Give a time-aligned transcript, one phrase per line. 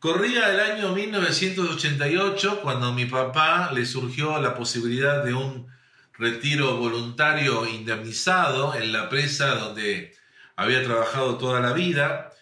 [0.00, 5.70] Corría el año 1988 cuando a mi papá le surgió la posibilidad de un
[6.14, 10.16] retiro voluntario indemnizado en la presa donde
[10.56, 12.32] había trabajado toda la vida.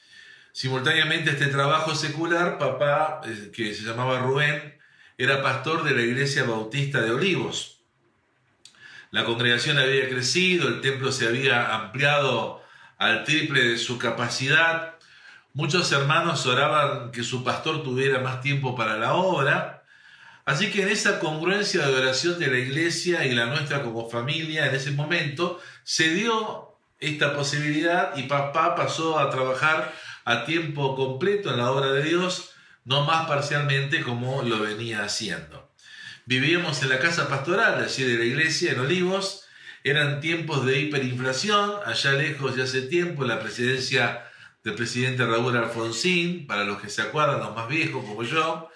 [0.53, 4.79] Simultáneamente este trabajo secular, papá, eh, que se llamaba Rubén,
[5.17, 7.81] era pastor de la iglesia bautista de Olivos.
[9.11, 12.63] La congregación había crecido, el templo se había ampliado
[12.99, 14.98] al triple de su capacidad
[15.59, 19.83] Muchos hermanos oraban que su pastor tuviera más tiempo para la obra.
[20.45, 24.67] Así que en esa congruencia de oración de la iglesia y la nuestra como familia,
[24.67, 29.93] en ese momento, se dio esta posibilidad y papá pasó a trabajar
[30.25, 32.51] a tiempo completo en la obra de Dios,
[32.85, 35.73] no más parcialmente como lo venía haciendo.
[36.25, 39.43] Vivíamos en la casa pastoral allí de la iglesia, en Olivos.
[39.83, 44.28] Eran tiempos de hiperinflación, allá lejos de hace tiempo, la presidencia
[44.69, 48.71] del presidente Raúl Alfonsín, para los que se acuerdan, los más viejos como yo,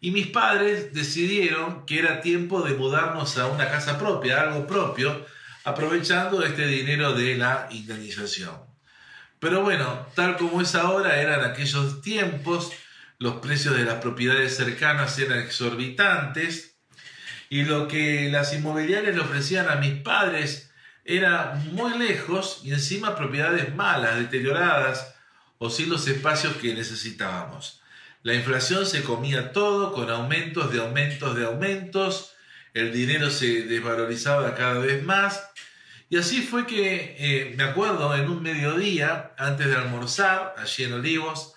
[0.00, 5.26] y mis padres decidieron que era tiempo de mudarnos a una casa propia, algo propio,
[5.64, 8.54] aprovechando este dinero de la indemnización.
[9.38, 12.72] Pero bueno, tal como es ahora, eran aquellos tiempos,
[13.18, 16.78] los precios de las propiedades cercanas eran exorbitantes
[17.50, 20.70] y lo que las inmobiliarias le ofrecían a mis padres
[21.04, 25.15] era muy lejos y encima propiedades malas, deterioradas,
[25.58, 27.80] o sin los espacios que necesitábamos.
[28.22, 32.32] La inflación se comía todo con aumentos de aumentos de aumentos,
[32.74, 35.48] el dinero se desvalorizaba cada vez más.
[36.10, 40.92] Y así fue que, eh, me acuerdo, en un mediodía, antes de almorzar, allí en
[40.92, 41.54] Olivos,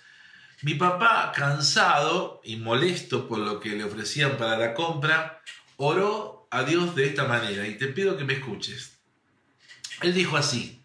[0.62, 5.42] mi papá, cansado y molesto por lo que le ofrecían para la compra,
[5.76, 8.98] oró a Dios de esta manera, y te pido que me escuches.
[10.02, 10.82] Él dijo así,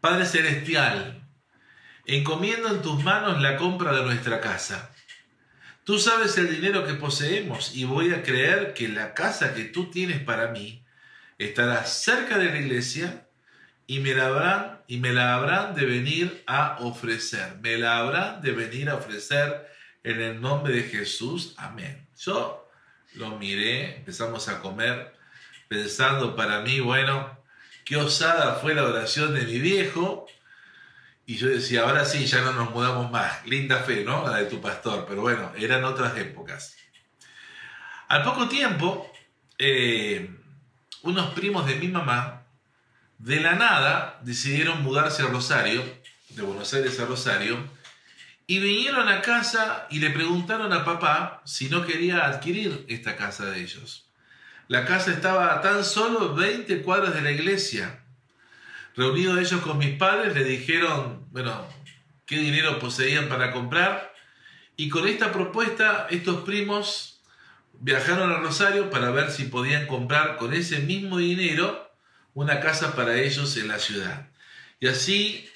[0.00, 1.27] Padre Celestial,
[2.08, 4.90] encomiendo en tus manos la compra de nuestra casa.
[5.84, 9.90] Tú sabes el dinero que poseemos y voy a creer que la casa que tú
[9.90, 10.84] tienes para mí
[11.38, 13.26] estará cerca de la iglesia
[13.86, 17.56] y me la habrán, y me la habrán de venir a ofrecer.
[17.62, 19.66] Me la habrán de venir a ofrecer
[20.02, 21.54] en el nombre de Jesús.
[21.56, 22.06] Amén.
[22.18, 22.68] Yo
[23.14, 25.14] lo miré, empezamos a comer
[25.68, 27.38] pensando para mí, bueno,
[27.84, 30.26] qué osada fue la oración de mi viejo,
[31.28, 33.46] y yo decía, ahora sí, ya no nos mudamos más.
[33.46, 34.26] Linda fe, ¿no?
[34.26, 35.04] La de tu pastor.
[35.06, 36.74] Pero bueno, eran otras épocas.
[38.08, 39.12] Al poco tiempo,
[39.58, 40.34] eh,
[41.02, 42.46] unos primos de mi mamá,
[43.18, 45.82] de la nada, decidieron mudarse a Rosario,
[46.30, 47.58] de Buenos Aires a Rosario,
[48.46, 53.44] y vinieron a casa y le preguntaron a papá si no quería adquirir esta casa
[53.50, 54.08] de ellos.
[54.66, 58.00] La casa estaba a tan solo 20 cuadras de la iglesia
[58.98, 61.64] Reunidos ellos con mis padres, le dijeron, bueno,
[62.26, 64.12] qué dinero poseían para comprar.
[64.76, 67.20] Y con esta propuesta, estos primos
[67.74, 71.92] viajaron a Rosario para ver si podían comprar con ese mismo dinero
[72.34, 74.30] una casa para ellos en la ciudad.
[74.80, 75.48] Y así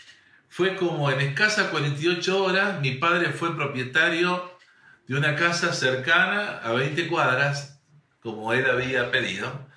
[0.48, 4.56] fue como en escasas 48 horas mi padre fue propietario
[5.08, 7.80] de una casa cercana a 20 cuadras,
[8.20, 9.68] como él había pedido,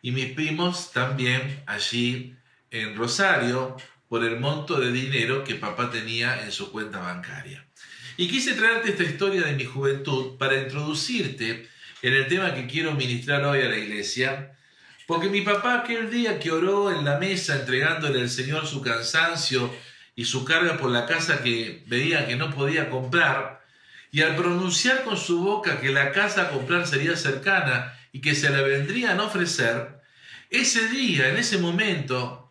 [0.00, 2.36] y mis primos también allí
[2.72, 3.76] en Rosario
[4.08, 7.64] por el monto de dinero que papá tenía en su cuenta bancaria.
[8.16, 11.68] Y quise traerte esta historia de mi juventud para introducirte
[12.02, 14.56] en el tema que quiero ministrar hoy a la iglesia,
[15.06, 19.72] porque mi papá aquel día que oró en la mesa entregándole al Señor su cansancio
[20.14, 23.62] y su carga por la casa que veía que no podía comprar,
[24.10, 28.34] y al pronunciar con su boca que la casa a comprar sería cercana y que
[28.34, 30.02] se la vendrían a ofrecer,
[30.50, 32.41] ese día, en ese momento,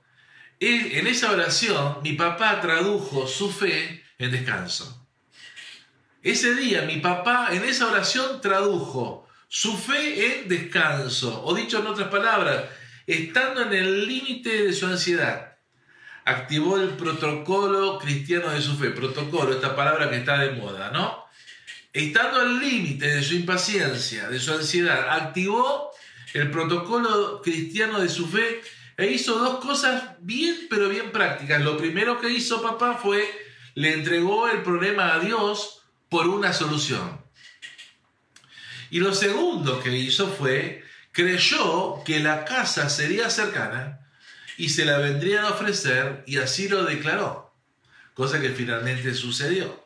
[0.61, 5.07] en esa oración mi papá tradujo su fe en descanso.
[6.21, 11.87] Ese día mi papá en esa oración tradujo su fe en descanso, o dicho en
[11.87, 12.65] otras palabras,
[13.07, 15.57] estando en el límite de su ansiedad,
[16.23, 21.25] activó el protocolo cristiano de su fe, protocolo, esta palabra que está de moda, ¿no?
[21.91, 25.91] Estando al límite de su impaciencia, de su ansiedad, activó
[26.33, 28.61] el protocolo cristiano de su fe
[28.97, 31.61] e hizo dos cosas bien, pero bien prácticas.
[31.61, 33.29] Lo primero que hizo papá fue,
[33.75, 37.21] le entregó el problema a Dios por una solución.
[38.89, 44.07] Y lo segundo que hizo fue, creyó que la casa sería cercana
[44.57, 47.53] y se la vendrían a ofrecer y así lo declaró,
[48.13, 49.81] cosa que finalmente sucedió.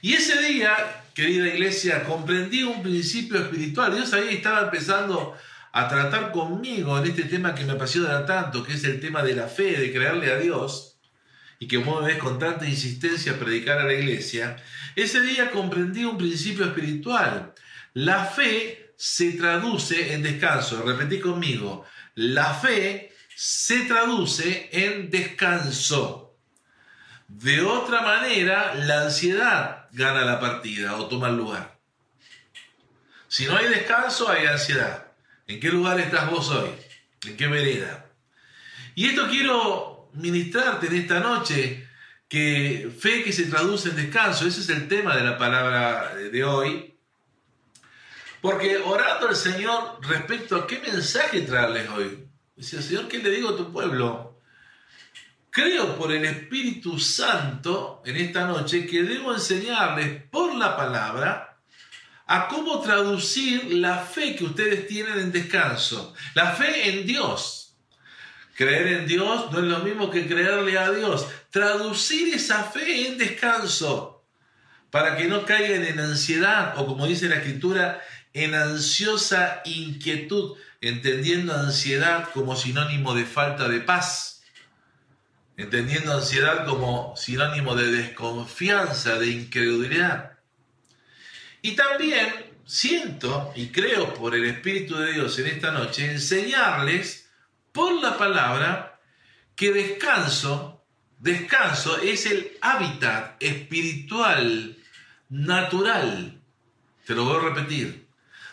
[0.00, 3.94] Y ese día, querida iglesia, comprendí un principio espiritual.
[3.94, 5.36] Dios ahí estaba empezando
[5.72, 9.34] a tratar conmigo en este tema que me apasiona tanto, que es el tema de
[9.34, 10.88] la fe, de creerle a Dios.
[11.58, 14.56] y que mueves con tanta insistencia predicar a la iglesia,
[14.96, 17.54] ese día comprendí un principio espiritual.
[17.94, 20.82] La fe se traduce en descanso.
[20.82, 21.84] Repetí conmigo.
[22.16, 26.36] La fe se traduce en descanso.
[27.28, 31.78] De otra manera, la ansiedad gana la partida o toma el lugar.
[33.28, 35.01] Si no hay descanso, hay ansiedad.
[35.52, 36.70] ¿En qué lugar estás vos hoy?
[37.26, 38.06] ¿En qué vereda?
[38.94, 41.86] Y esto quiero ministrarte en esta noche,
[42.26, 46.44] que fe que se traduce en descanso, ese es el tema de la palabra de
[46.44, 46.94] hoy.
[48.40, 52.26] Porque orando al Señor respecto a qué mensaje traerles hoy.
[52.56, 54.40] Dice, Señor, ¿qué le digo a tu pueblo?
[55.50, 61.51] Creo por el Espíritu Santo en esta noche que debo enseñarles por la palabra
[62.26, 66.14] a cómo traducir la fe que ustedes tienen en descanso.
[66.34, 67.76] La fe en Dios.
[68.54, 71.26] Creer en Dios no es lo mismo que creerle a Dios.
[71.50, 74.24] Traducir esa fe en descanso
[74.90, 78.02] para que no caigan en ansiedad o como dice la escritura,
[78.34, 84.42] en ansiosa inquietud, entendiendo ansiedad como sinónimo de falta de paz,
[85.56, 90.31] entendiendo ansiedad como sinónimo de desconfianza, de incredulidad.
[91.62, 97.30] Y también siento y creo por el Espíritu de Dios en esta noche enseñarles
[97.70, 99.00] por la palabra
[99.54, 100.84] que descanso,
[101.18, 104.76] descanso es el hábitat espiritual
[105.28, 106.40] natural.
[107.06, 108.06] Te lo voy a repetir.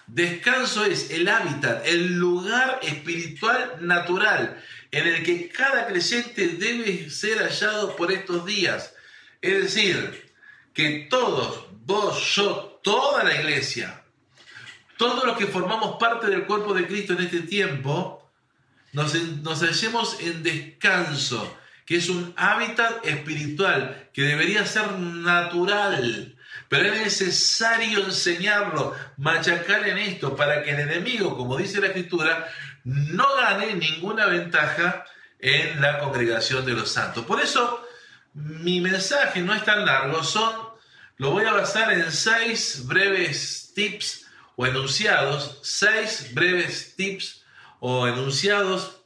[0.08, 7.40] Descanso es el hábitat, el lugar espiritual natural en el que cada creyente debe ser
[7.40, 8.94] hallado por estos días.
[9.42, 10.32] Es decir,
[10.74, 14.04] que todos, vos, yo, toda la iglesia,
[14.98, 18.20] todos los que formamos parte del cuerpo de Cristo en este tiempo,
[18.94, 19.14] nos,
[19.62, 26.36] hallemos en descanso, que es un hábitat espiritual que debería ser natural.
[26.68, 32.48] Pero es necesario enseñarlo, machacar en esto, para que el enemigo, como dice la escritura,
[32.84, 35.06] no gane ninguna ventaja
[35.40, 37.26] en la congregación de los santos.
[37.26, 37.86] Por eso
[38.34, 40.69] mi mensaje no es tan largo, son,
[41.20, 44.26] lo voy a basar en seis breves tips
[44.56, 47.44] o enunciados, seis breves tips
[47.82, 49.02] o enunciados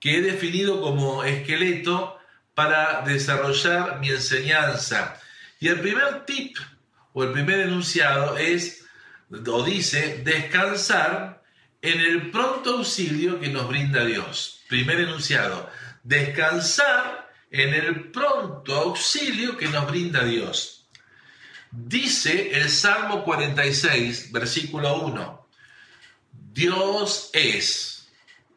[0.00, 2.18] que he definido como esqueleto
[2.54, 5.20] para desarrollar mi enseñanza.
[5.60, 6.56] Y el primer tip
[7.12, 8.86] o el primer enunciado es,
[9.30, 11.42] o dice, descansar
[11.82, 14.62] en el pronto auxilio que nos brinda Dios.
[14.70, 15.70] Primer enunciado,
[16.02, 20.77] descansar en el pronto auxilio que nos brinda Dios.
[21.70, 25.46] Dice el Salmo 46, versículo 1,
[26.52, 27.98] Dios es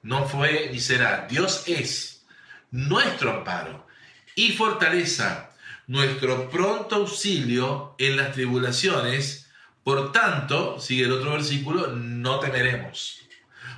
[0.03, 1.27] no fue ni será.
[1.29, 2.25] Dios es
[2.71, 3.87] nuestro amparo
[4.35, 5.51] y fortaleza,
[5.87, 9.49] nuestro pronto auxilio en las tribulaciones.
[9.83, 13.19] Por tanto, sigue el otro versículo, no temeremos.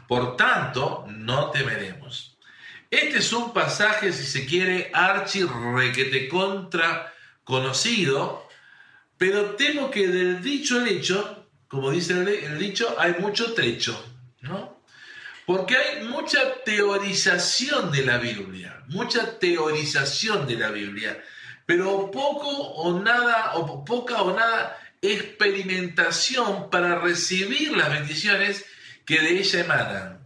[0.08, 2.38] Por tanto, no temeremos.
[2.92, 7.12] Este es un pasaje, si se quiere, archi requete contra
[7.44, 8.43] conocido,
[9.18, 14.00] pero temo que del dicho el hecho, como dice el dicho, hay mucho trecho,
[14.42, 14.83] ¿no?
[15.45, 21.21] Porque hay mucha teorización de la Biblia, mucha teorización de la Biblia,
[21.65, 28.65] pero poco o nada, o poca o nada experimentación para recibir las bendiciones
[29.05, 30.24] que de ella emanan.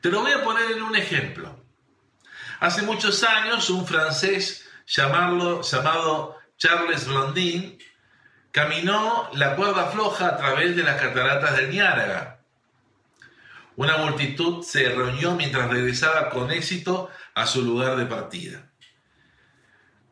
[0.00, 1.64] Te lo voy a poner en un ejemplo.
[2.58, 5.62] Hace muchos años un francés llamado
[6.62, 7.78] Charles Blondin
[8.50, 12.32] caminó la cuerda floja a través de las cataratas del Niágara
[13.76, 18.70] una multitud se reunió mientras regresaba con éxito a su lugar de partida.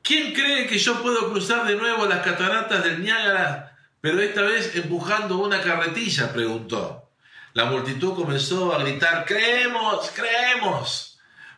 [0.03, 4.75] ¿Quién cree que yo puedo cruzar de nuevo las cataratas del Niágara, pero esta vez
[4.77, 6.33] empujando una carretilla?
[6.33, 7.13] preguntó.
[7.53, 11.10] La multitud comenzó a gritar, creemos, creemos.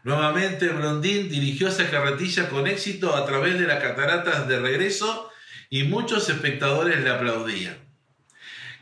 [0.04, 5.30] Nuevamente Blondín dirigió esa carretilla con éxito a través de las cataratas de regreso
[5.70, 7.76] y muchos espectadores le aplaudían.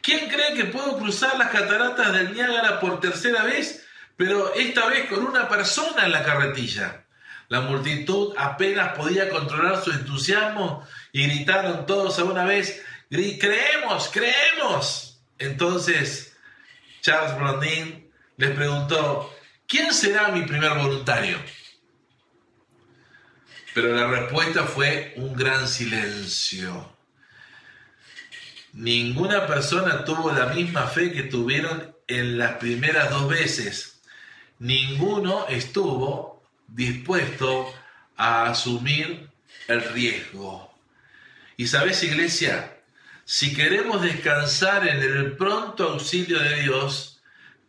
[0.01, 3.87] ¿Quién cree que puedo cruzar las cataratas del Niágara por tercera vez,
[4.17, 7.05] pero esta vez con una persona en la carretilla?
[7.49, 15.21] La multitud apenas podía controlar su entusiasmo y gritaron todos a una vez, creemos, creemos.
[15.39, 16.35] Entonces
[17.03, 19.35] Charles Blondin les preguntó,
[19.71, 21.39] ¿quién será mi primer voluntario?
[23.73, 26.97] Pero la respuesta fue un gran silencio.
[28.73, 34.01] Ninguna persona tuvo la misma fe que tuvieron en las primeras dos veces.
[34.59, 37.73] Ninguno estuvo dispuesto
[38.17, 39.31] a asumir
[39.69, 40.75] el riesgo.
[41.57, 42.81] Y sabes, iglesia,
[43.25, 47.10] si queremos descansar en el pronto auxilio de Dios,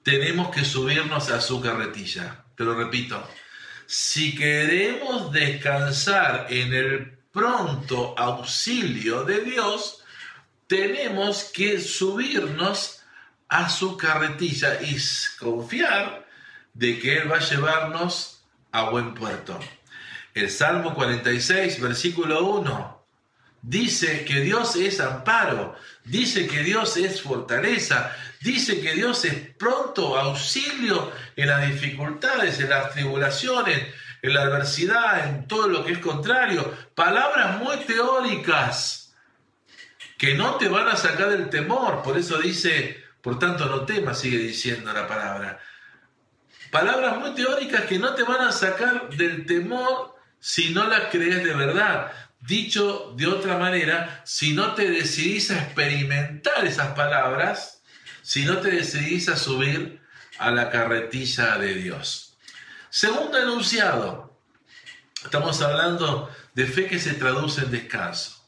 [0.03, 2.43] tenemos que subirnos a su carretilla.
[2.55, 3.27] Te lo repito.
[3.85, 10.03] Si queremos descansar en el pronto auxilio de Dios,
[10.67, 13.01] tenemos que subirnos
[13.49, 14.97] a su carretilla y
[15.37, 16.25] confiar
[16.73, 18.41] de que Él va a llevarnos
[18.71, 19.59] a buen puerto.
[20.33, 23.05] El Salmo 46, versículo 1,
[23.61, 30.17] dice que Dios es amparo, dice que Dios es fortaleza, dice que Dios es pronto
[30.17, 33.87] auxilio en las dificultades, en las tribulaciones,
[34.21, 36.73] en la adversidad, en todo lo que es contrario.
[36.93, 39.15] Palabras muy teóricas
[40.17, 42.03] que no te van a sacar del temor.
[42.03, 45.59] Por eso dice, por tanto no temas, sigue diciendo la palabra.
[46.69, 51.43] Palabras muy teóricas que no te van a sacar del temor si no las crees
[51.43, 52.11] de verdad.
[52.39, 57.80] Dicho de otra manera, si no te decidís a experimentar esas palabras,
[58.21, 60.01] si no te decidís a subir
[60.37, 62.37] a la carretilla de Dios.
[62.89, 64.37] Segundo enunciado,
[65.23, 68.45] estamos hablando de fe que se traduce en descanso.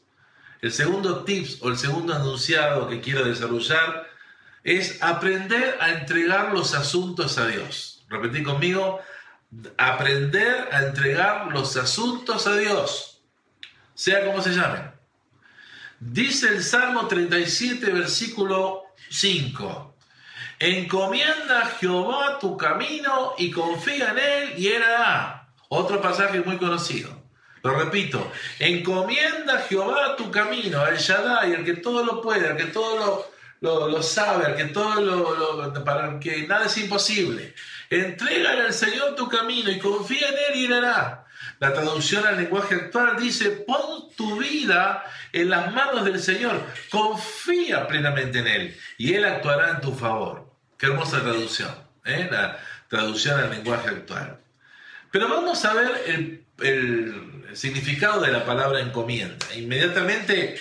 [0.60, 4.08] El segundo tips o el segundo enunciado que quiero desarrollar
[4.62, 8.04] es aprender a entregar los asuntos a Dios.
[8.08, 9.00] Repetí conmigo,
[9.76, 13.20] aprender a entregar los asuntos a Dios,
[13.94, 14.90] sea como se llame.
[16.00, 19.96] Dice el Salmo 37, versículo 5.
[20.58, 24.82] Encomienda a Jehová tu camino y confía en él y él.
[25.68, 27.24] Otro pasaje muy conocido.
[27.62, 32.56] Lo repito, encomienda a Jehová tu camino, al Shaddai, el que todo lo puede, el
[32.56, 33.26] que todo
[33.60, 37.54] lo, lo, sabe, el que todo lo, para que nada es imposible.
[37.88, 41.23] Entrégale al Señor tu camino y confía en Él y Él.
[41.60, 47.86] La traducción al lenguaje actual dice, pon tu vida en las manos del Señor, confía
[47.86, 50.50] plenamente en Él y Él actuará en tu favor.
[50.78, 52.28] Qué hermosa traducción, ¿eh?
[52.30, 52.58] la
[52.88, 54.38] traducción al lenguaje actual.
[55.10, 59.46] Pero vamos a ver el, el significado de la palabra encomienda.
[59.54, 60.56] Inmediatamente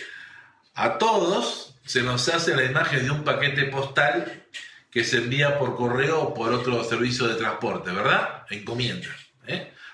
[0.75, 4.43] a todos se nos hace la imagen de un paquete postal
[4.89, 8.45] que se envía por correo o por otro servicio de transporte, ¿verdad?
[8.49, 9.07] Encomienda.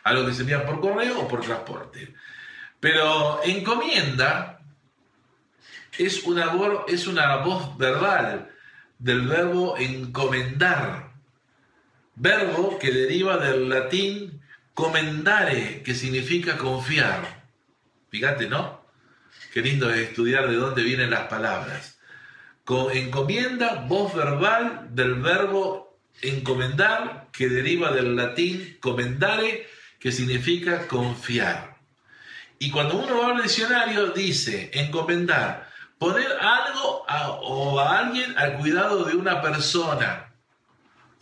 [0.10, 2.14] Algo que se envía por correo o por transporte.
[2.80, 4.60] Pero encomienda
[5.98, 6.52] es una,
[6.88, 8.50] es una voz verbal
[8.98, 11.12] del verbo encomendar,
[12.16, 14.42] verbo que deriva del latín
[14.74, 17.44] comendare, que significa confiar.
[18.10, 18.86] Fíjate, ¿no?
[19.54, 22.00] Qué lindo es estudiar de dónde vienen las palabras
[22.94, 29.68] encomienda, voz verbal del verbo encomendar, que deriva del latín comendare,
[30.00, 31.78] que significa confiar.
[32.58, 37.06] Y cuando uno va al diccionario dice encomendar, poner algo
[37.42, 40.34] o a alguien al cuidado de una persona.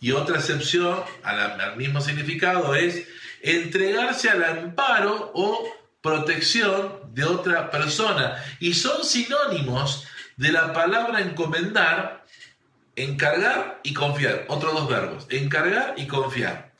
[0.00, 3.06] Y otra excepción al mismo significado es
[3.42, 5.68] entregarse al amparo o
[6.00, 8.42] protección de otra persona.
[8.60, 10.06] Y son sinónimos
[10.36, 12.24] de la palabra encomendar,
[12.94, 14.44] encargar y confiar.
[14.48, 16.72] Otros dos verbos, encargar y confiar.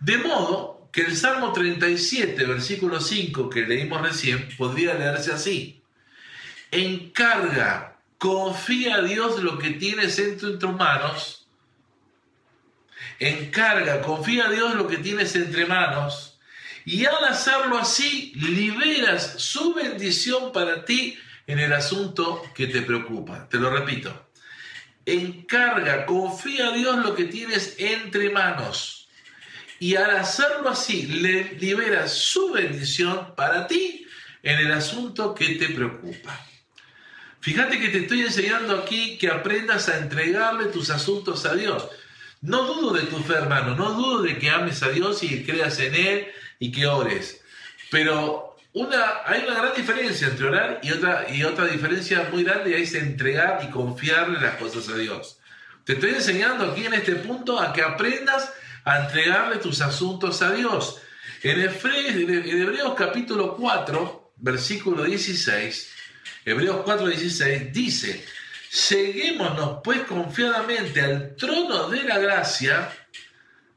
[0.00, 5.82] De modo que el Salmo 37, versículo 5 que leímos recién, podría leerse así.
[6.70, 11.48] Encarga, confía a Dios lo que tienes entre tus manos.
[13.18, 16.38] Encarga, confía a Dios lo que tienes entre manos.
[16.84, 23.48] Y al hacerlo así, liberas su bendición para ti en el asunto que te preocupa.
[23.48, 24.28] Te lo repito.
[25.04, 29.03] Encarga, confía a Dios lo que tienes entre manos.
[29.84, 34.06] Y al hacerlo así, le libera su bendición para ti
[34.42, 36.40] en el asunto que te preocupa.
[37.40, 41.86] Fíjate que te estoy enseñando aquí que aprendas a entregarle tus asuntos a Dios.
[42.40, 45.78] No dudo de tu fe, hermano, no dudo de que ames a Dios y creas
[45.80, 47.42] en Él y que ores.
[47.90, 52.80] Pero una, hay una gran diferencia entre orar y otra, y otra diferencia muy grande
[52.80, 55.40] es entregar y confiarle las cosas a Dios.
[55.84, 58.50] Te estoy enseñando aquí en este punto a que aprendas
[58.84, 61.00] a entregarle tus asuntos a Dios.
[61.42, 65.92] En Hebreos, capítulo 4, versículo 16,
[66.44, 68.24] Hebreos 4, 16 dice,
[68.70, 72.90] seguémonos pues confiadamente al trono de la gracia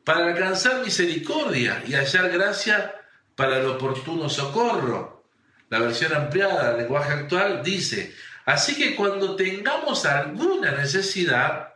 [0.04, 2.96] para alcanzar misericordia y hallar gracia
[3.36, 5.26] para el oportuno socorro.
[5.70, 11.76] La versión ampliada del lenguaje actual dice, así que cuando tengamos alguna necesidad,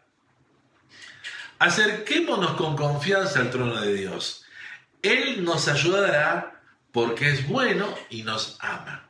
[1.61, 4.43] acerquémonos con confianza al trono de Dios.
[5.03, 6.59] Él nos ayudará
[6.91, 9.07] porque es bueno y nos ama.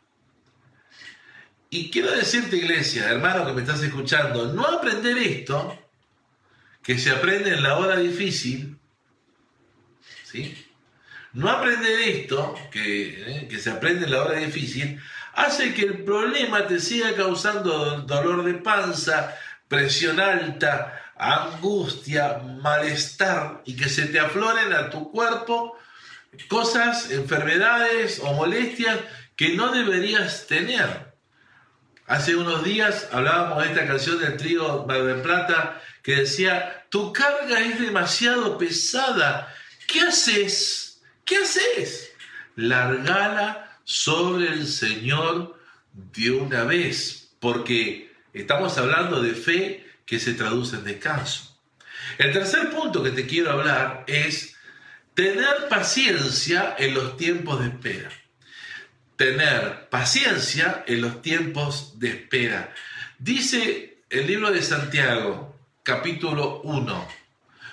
[1.70, 5.80] Y quiero decirte, iglesia, hermano que me estás escuchando, no aprender esto,
[6.84, 8.78] que se aprende en la hora difícil,
[10.26, 10.68] ¿sí?
[11.32, 15.00] No aprender esto, que, eh, que se aprende en la hora difícil,
[15.36, 19.38] hace que el problema te siga causando dolor de panza,
[19.70, 25.78] presión alta, angustia, malestar y que se te afloren a tu cuerpo
[26.48, 29.00] cosas, enfermedades o molestias
[29.36, 31.14] que no deberías tener.
[32.08, 37.60] Hace unos días hablábamos de esta canción del trío Mar Plata que decía, tu carga
[37.60, 39.54] es demasiado pesada,
[39.88, 41.04] ¿qué haces?
[41.24, 42.12] ¿Qué haces?
[42.56, 45.56] Largala sobre el Señor
[45.94, 51.58] de una vez, porque estamos hablando de fe que se traduce en descanso.
[52.18, 54.58] El tercer punto que te quiero hablar es
[55.14, 58.12] tener paciencia en los tiempos de espera.
[59.16, 62.74] Tener paciencia en los tiempos de espera.
[63.20, 67.08] Dice el libro de Santiago, capítulo 1,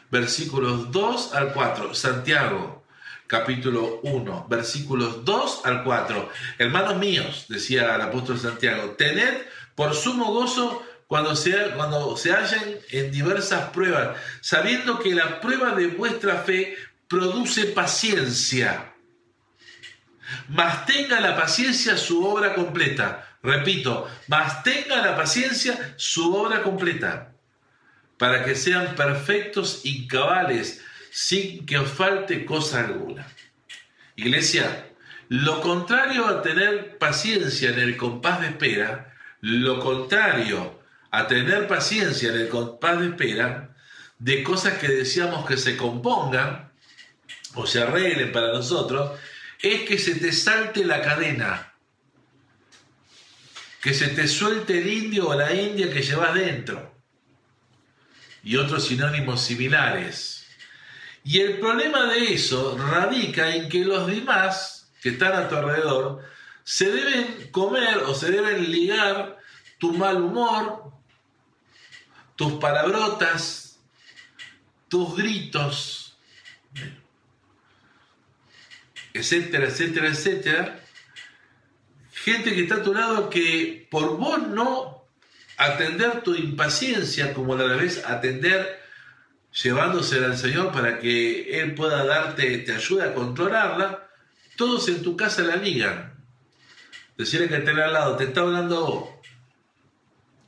[0.08, 1.92] versículos 2 al 4.
[1.92, 2.86] Santiago,
[3.26, 6.30] capítulo 1, versículos 2 al 4.
[6.58, 9.42] Hermanos míos, decía el apóstol Santiago, tened
[9.74, 15.74] por sumo gozo cuando se, cuando se hallen en diversas pruebas, sabiendo que la prueba
[15.74, 16.76] de vuestra fe
[17.08, 18.92] produce paciencia.
[20.48, 23.26] Mas tenga la paciencia su obra completa.
[23.42, 27.32] Repito, mas tenga la paciencia su obra completa,
[28.18, 33.26] para que sean perfectos y cabales, sin que os falte cosa alguna.
[34.16, 34.90] Iglesia,
[35.28, 40.78] lo contrario a tener paciencia en el compás de espera, lo contrario
[41.10, 43.74] a tener paciencia en el compás de espera,
[44.18, 46.68] de cosas que deseamos que se compongan,
[47.54, 49.18] o se arreglen para nosotros,
[49.60, 51.72] es que se te salte la cadena,
[53.80, 56.94] que se te suelte el indio o la india que llevas dentro,
[58.42, 60.46] y otros sinónimos similares.
[61.24, 66.22] Y el problema de eso radica en que los demás que están a tu alrededor
[66.64, 69.38] se deben comer o se deben ligar
[69.78, 70.92] tu mal humor,
[72.38, 73.80] tus palabrotas,
[74.86, 76.16] tus gritos,
[79.12, 80.80] etcétera, etcétera, etcétera.
[82.12, 85.04] Gente que está a tu lado que por vos no
[85.56, 88.82] atender tu impaciencia como la debes atender
[89.60, 94.08] llevándosela al Señor para que Él pueda darte, te ayude a controlarla,
[94.54, 96.14] todos en tu casa la ligan.
[97.16, 99.08] Decirle que te al lado, te está hablando vos.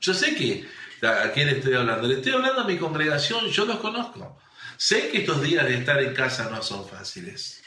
[0.00, 0.68] Yo sé que
[1.03, 2.07] a quién estoy hablando.
[2.07, 4.39] Le estoy hablando a mi congregación, yo los conozco.
[4.77, 7.61] Sé que estos días de estar en casa no son fáciles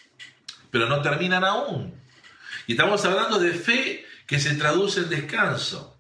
[0.74, 1.94] pero no terminan aún.
[2.66, 5.96] Y estamos hablando de fe que se traduce en descanso.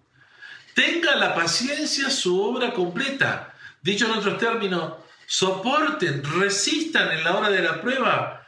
[0.73, 3.53] Tenga la paciencia su obra completa.
[3.83, 4.93] Dicho en otros términos,
[5.27, 8.47] soporten, resistan en la hora de la prueba,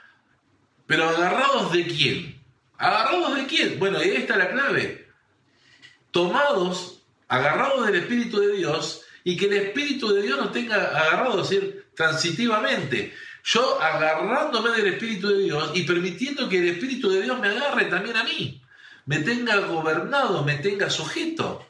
[0.88, 2.41] pero agarrados de quién?
[2.80, 3.78] ¿Agarrados de quién?
[3.78, 5.08] Bueno, ahí está la clave.
[6.10, 6.94] Tomados,
[7.27, 11.59] agarrados del Espíritu de Dios y que el Espíritu de Dios nos tenga agarrados, es
[11.59, 13.13] decir, transitivamente
[13.45, 17.85] yo agarrándome del Espíritu de Dios y permitiendo que el Espíritu de Dios me agarre
[17.85, 18.61] también a mí,
[19.05, 21.63] me tenga gobernado, me tenga sujeto.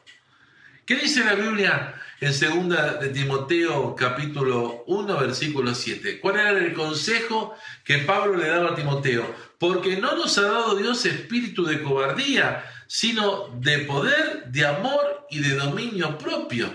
[0.86, 2.30] ¿Qué dice la Biblia en
[2.68, 6.18] 2 de Timoteo capítulo 1 versículo 7?
[6.18, 9.34] ¿Cuál era el consejo que Pablo le daba a Timoteo?
[9.58, 15.40] Porque no nos ha dado Dios espíritu de cobardía, sino de poder, de amor y
[15.40, 16.72] de dominio propio.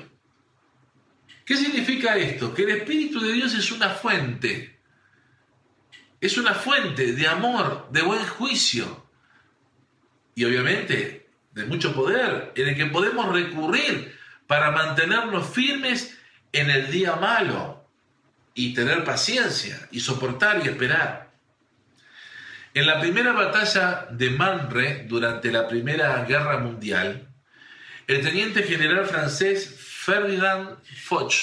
[1.46, 2.54] ¿Qué significa esto?
[2.54, 4.82] Que el Espíritu de Dios es una fuente
[6.22, 9.08] es una fuente de amor, de buen juicio
[10.36, 16.16] y obviamente de mucho poder en el que podemos recurrir para mantenernos firmes
[16.52, 17.84] en el día malo
[18.54, 21.31] y tener paciencia y soportar y esperar.
[22.74, 27.28] En la primera batalla de Manre durante la Primera Guerra Mundial,
[28.08, 31.36] el teniente general francés Ferdinand Foch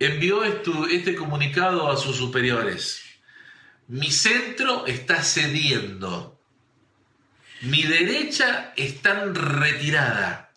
[0.00, 3.04] envió este comunicado a sus superiores.
[3.86, 6.40] Mi centro está cediendo.
[7.60, 10.50] Mi derecha está retirada.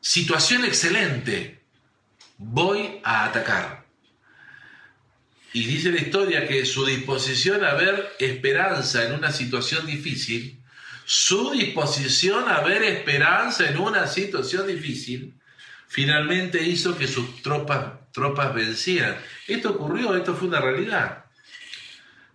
[0.00, 1.62] Situación excelente.
[2.36, 3.81] Voy a atacar.
[5.52, 10.58] Y dice la historia que su disposición a ver esperanza en una situación difícil,
[11.04, 15.34] su disposición a ver esperanza en una situación difícil,
[15.88, 19.16] finalmente hizo que sus tropas, tropas vencieran.
[19.46, 21.26] Esto ocurrió, esto fue una realidad.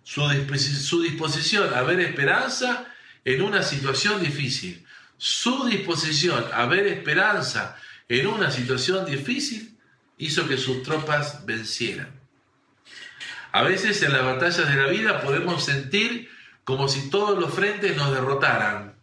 [0.04, 2.86] su, disposición a ver esperanza
[3.24, 4.86] en una situación difícil.
[5.16, 7.76] Su disposición a ver esperanza
[8.08, 9.76] en una situación difícil
[10.18, 12.17] hizo que sus tropas vencieran.
[13.52, 16.30] A veces en las batallas de la vida podemos sentir
[16.64, 18.96] como si todos los frentes nos derrotaran.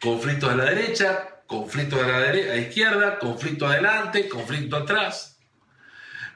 [0.00, 5.38] Conflicto a la derecha, conflicto a la, derecha, a izquierda, conflicto adelante, conflicto atrás.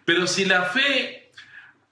[0.04, 1.30] Pero si la fe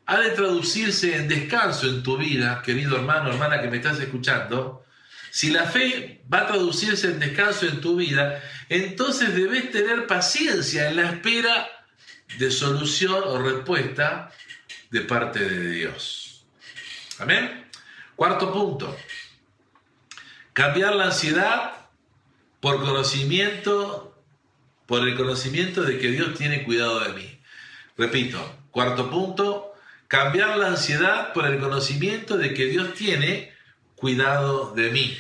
[0.06, 4.84] ha de traducirse en descanso en tu vida, querido hermano, hermana que me estás escuchando,
[5.30, 10.88] si la fe va a traducirse en descanso en tu vida, entonces debes tener paciencia
[10.88, 11.68] en la espera
[12.38, 14.32] de solución o respuesta
[14.90, 16.46] de parte de Dios.
[17.18, 17.68] Amén.
[18.14, 18.96] Cuarto punto.
[20.52, 21.88] Cambiar la ansiedad
[22.60, 24.18] por conocimiento,
[24.86, 27.40] por el conocimiento de que Dios tiene cuidado de mí.
[27.96, 29.74] Repito, cuarto punto,
[30.08, 33.54] cambiar la ansiedad por el conocimiento de que Dios tiene
[33.94, 35.16] cuidado de mí.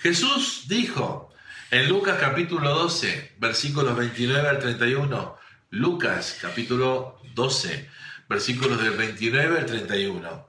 [0.00, 1.32] Jesús dijo
[1.70, 5.36] en Lucas capítulo 12, versículos 29 al 31,
[5.70, 7.90] Lucas capítulo 12,
[8.28, 10.48] versículos del 29 al 31.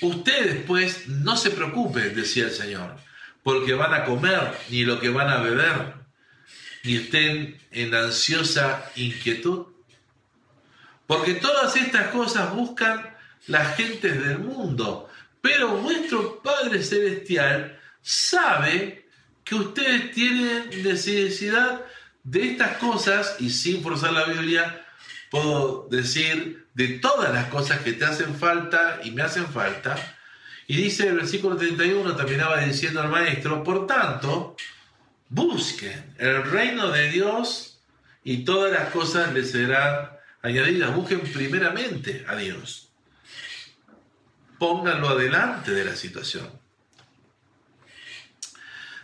[0.00, 2.96] Ustedes pues no se preocupen, decía el Señor,
[3.42, 5.94] porque van a comer, ni lo que van a beber,
[6.82, 9.66] ni estén en ansiosa inquietud.
[11.06, 13.14] Porque todas estas cosas buscan
[13.46, 15.08] las gentes del mundo,
[15.40, 19.06] pero vuestro Padre Celestial sabe
[19.44, 21.82] que ustedes tienen necesidad
[22.22, 24.86] de estas cosas, y sin forzar la Biblia,
[25.30, 29.96] puedo decir de todas las cosas que te hacen falta y me hacen falta,
[30.66, 34.56] y dice el versículo 31, terminaba diciendo el maestro, por tanto,
[35.28, 37.78] busquen el reino de Dios
[38.22, 40.10] y todas las cosas les serán
[40.42, 40.94] añadidas.
[40.94, 42.88] Busquen primeramente a Dios.
[44.58, 46.48] Pónganlo adelante de la situación.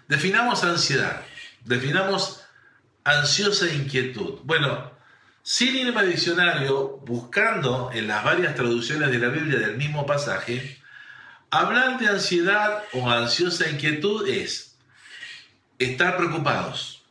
[0.09, 1.23] Definamos ansiedad.
[1.65, 2.43] Definamos
[3.05, 4.41] ansiosa inquietud.
[4.45, 4.93] Bueno,
[5.51, 10.81] sin irme al diccionario, buscando en las varias traducciones de la Biblia del mismo pasaje,
[11.53, 14.79] Hablar de ansiedad o ansiosa inquietud es
[15.81, 17.03] estar preocupados.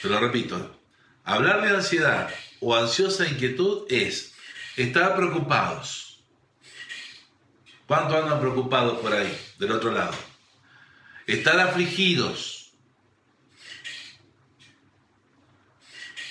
[0.00, 0.80] Te lo repito.
[1.22, 4.32] Hablar de ansiedad o ansiosa inquietud es
[4.78, 6.24] estar preocupados.
[7.86, 10.16] ¿Cuánto andan preocupados por ahí, del otro lado?
[11.26, 12.72] Estar afligidos.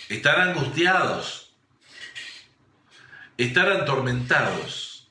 [0.10, 1.40] Estar angustiados.
[3.43, 5.10] Estar atormentados.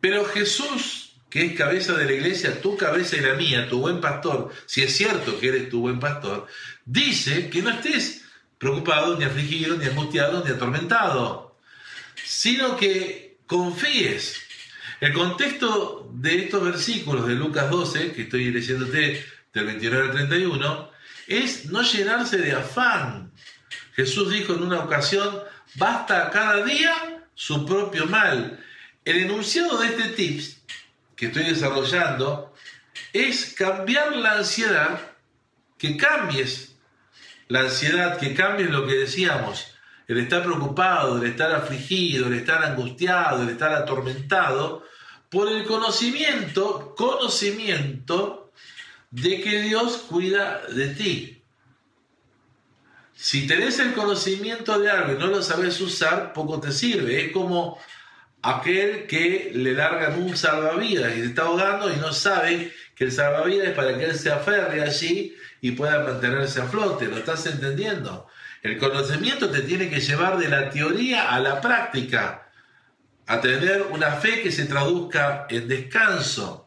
[0.00, 4.00] Pero Jesús que es cabeza de la iglesia, tu cabeza y la mía, tu buen
[4.00, 6.46] pastor, si es cierto que eres tu buen pastor,
[6.84, 8.24] dice que no estés
[8.56, 11.58] preocupado, ni afligido, ni angustiado, ni atormentado,
[12.24, 14.42] sino que confíes.
[15.00, 20.90] El contexto de estos versículos de Lucas 12, que estoy leyéndote del 29 al 31,
[21.26, 23.32] es no llenarse de afán.
[23.96, 25.36] Jesús dijo en una ocasión,
[25.74, 28.62] basta cada día su propio mal.
[29.04, 30.62] El enunciado de este tips
[31.16, 32.54] que estoy desarrollando
[33.12, 35.00] es cambiar la ansiedad,
[35.78, 36.76] que cambies
[37.48, 39.74] la ansiedad, que cambies lo que decíamos,
[40.08, 44.84] el estar preocupado, el estar afligido, el estar angustiado, el estar atormentado,
[45.30, 48.52] por el conocimiento, conocimiento
[49.10, 51.33] de que Dios cuida de ti.
[53.14, 57.26] Si tenés el conocimiento de algo y no lo sabes usar, poco te sirve.
[57.26, 57.78] Es como
[58.42, 63.12] aquel que le largan un salvavidas y se está ahogando y no sabe que el
[63.12, 67.06] salvavidas es para que él se aferre allí y pueda mantenerse a flote.
[67.06, 68.26] ¿Lo estás entendiendo?
[68.62, 72.50] El conocimiento te tiene que llevar de la teoría a la práctica,
[73.26, 76.66] a tener una fe que se traduzca en descanso.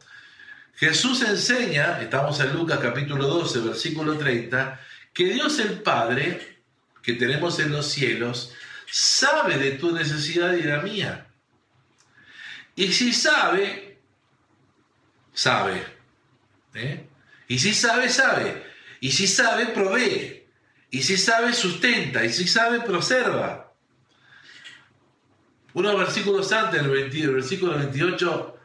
[0.76, 4.80] Jesús enseña, estamos en Lucas capítulo 12, versículo 30,
[5.18, 6.60] que Dios el Padre,
[7.02, 8.54] que tenemos en los cielos,
[8.86, 11.26] sabe de tu necesidad y la mía.
[12.76, 13.98] Y si sabe,
[15.34, 15.84] sabe.
[16.76, 17.08] ¿eh?
[17.48, 18.64] Y si sabe, sabe.
[19.00, 20.46] Y si sabe, provee.
[20.92, 22.24] Y si sabe, sustenta.
[22.24, 23.74] Y si sabe, preserva.
[25.74, 28.60] Unos versículos antes, el, el versículo 28,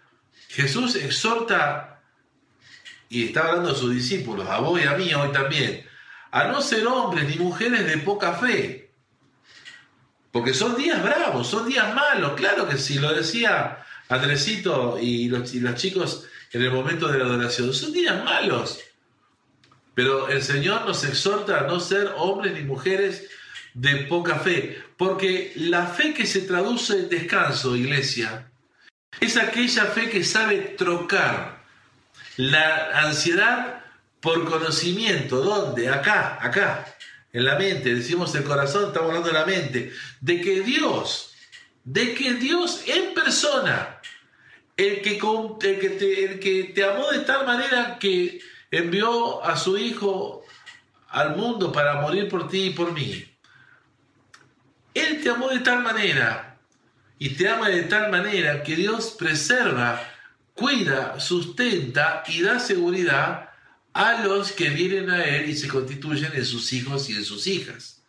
[0.49, 2.03] Jesús exhorta,
[3.09, 5.91] y está hablando a sus discípulos, a vos y a mí hoy también,
[6.33, 8.91] a no ser hombres ni mujeres de poca fe.
[10.33, 15.55] Porque son días bravos, son días malos, claro que sí, lo decía Andresito y los,
[15.55, 17.73] y los chicos en el momento de la adoración.
[17.73, 18.81] Son días malos.
[19.95, 23.29] Pero el Señor nos exhorta a no ser hombres ni mujeres
[23.75, 28.49] de poca fe, porque la fe que se traduce en descanso, iglesia,
[29.21, 31.63] Es aquella fe que sabe trocar
[32.37, 33.82] la ansiedad
[34.23, 35.43] por conocimiento.
[35.43, 35.91] ¿Dónde?
[35.91, 36.87] Acá, acá,
[37.33, 37.95] en la mente.
[37.95, 39.93] Decimos el corazón, estamos hablando de la mente.
[40.21, 41.35] De que Dios,
[41.85, 44.01] de que Dios en persona,
[44.77, 49.57] el que, el que, te, el que te amó de tal manera que envió a
[49.57, 50.45] su Hijo
[51.09, 53.27] al mundo para morir por ti y por mí.
[54.95, 56.59] Él te amó de tal manera
[57.19, 60.01] y te ama de tal manera que Dios preserva,
[60.55, 63.52] cuida, sustenta y da seguridad
[63.95, 67.47] a los que vienen a Él y se constituyen en sus hijos y en sus
[67.47, 68.03] hijas.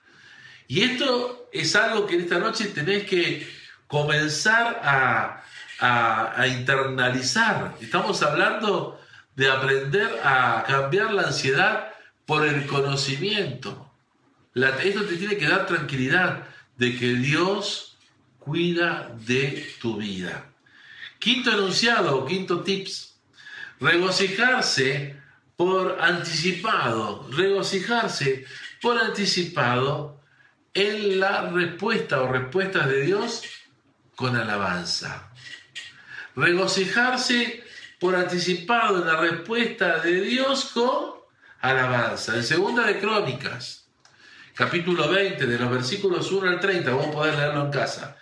[0.68, 3.48] Y esto es algo que esta noche tenés que
[3.88, 5.44] comenzar a,
[5.80, 7.76] a internalizar.
[7.82, 9.00] Estamos hablando
[9.36, 11.94] de aprender a cambiar la ansiedad
[12.26, 13.92] por el conocimiento.
[14.56, 17.98] esto te tiene que dar tranquilidad de que Dios
[18.40, 20.46] cuida de tu vida.
[21.20, 23.16] Quinto enunciado, quinto tips,
[23.80, 25.22] regocijarse
[25.64, 28.46] por anticipado, regocijarse
[28.82, 30.20] por anticipado
[30.74, 33.44] en la respuesta o respuestas de Dios
[34.18, 35.32] con alabanza.
[36.36, 37.64] Regocijarse
[37.98, 41.14] por anticipado en la respuesta de Dios con
[41.62, 42.36] alabanza.
[42.36, 43.88] En segunda de Crónicas,
[44.56, 48.18] capítulo 20, de los versículos 1 al 30, vamos a poder leerlo en casa.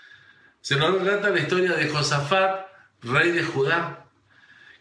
[0.61, 2.67] Se nos relata la historia de Josafat,
[3.01, 4.00] rey de Judá,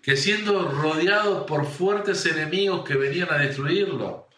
[0.03, 4.29] que siendo rodeado por fuertes enemigos que venían a destruirlo,